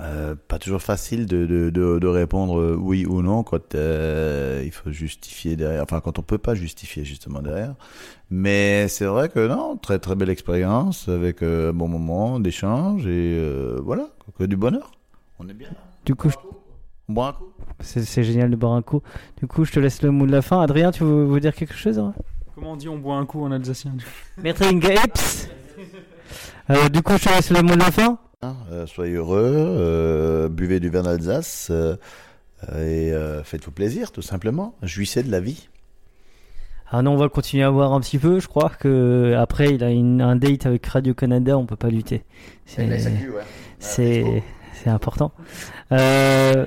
[0.00, 4.62] euh, pas toujours facile de, de, de, de répondre euh, oui ou non quand euh,
[4.64, 7.74] il faut justifier derrière, enfin quand on peut pas justifier justement derrière.
[8.30, 13.06] Mais c'est vrai que non, très très belle expérience avec euh, un bon moment d'échange
[13.06, 14.92] et euh, voilà, que du bonheur.
[15.40, 15.68] On est bien.
[16.06, 16.30] Du coup,
[17.08, 17.48] On boit un coup.
[17.80, 19.02] c'est génial de boire un coup.
[19.40, 20.60] Du coup, je te laisse le mot de la fin.
[20.60, 22.14] Adrien, tu veux, veux dire quelque chose hein?
[22.58, 23.92] Comment on dit on boit un coup en alsacien
[24.42, 25.48] Maître Ingeps
[26.70, 28.18] Euh, Du coup, je te laisse le mot de la fin.
[28.42, 31.94] Hein, euh, soyez heureux, euh, buvez du vin d'Alsace euh,
[32.72, 34.74] et euh, faites-vous plaisir, tout simplement.
[34.82, 35.68] Jouissez de la vie.
[36.90, 38.40] Ah non, on va continuer à voir un petit peu.
[38.40, 41.90] Je crois que après, il a une- un date avec Radio Canada, on peut pas
[41.90, 42.24] lutter.
[42.66, 42.88] C'est
[43.78, 44.42] c'est
[44.74, 45.30] c'est important.
[45.92, 46.66] Euh,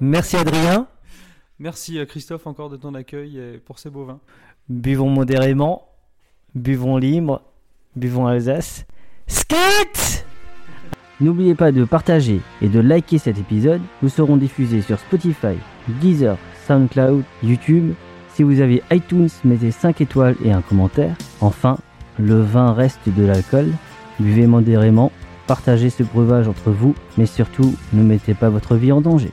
[0.00, 0.88] merci Adrien.
[1.60, 4.18] Merci Christophe encore de ton accueil et pour ces beaux vins.
[4.70, 5.82] Buvons modérément,
[6.54, 7.42] buvons libre,
[7.96, 8.86] buvons Alsace.
[9.26, 10.24] Skate
[11.20, 13.82] N'oubliez pas de partager et de liker cet épisode.
[14.00, 15.58] Nous serons diffusés sur Spotify,
[16.00, 17.92] Deezer, SoundCloud, YouTube.
[18.32, 21.14] Si vous avez iTunes, mettez 5 étoiles et un commentaire.
[21.42, 21.76] Enfin,
[22.18, 23.70] le vin reste de l'alcool.
[24.18, 25.12] Buvez modérément,
[25.46, 29.32] partagez ce breuvage entre vous, mais surtout, ne mettez pas votre vie en danger.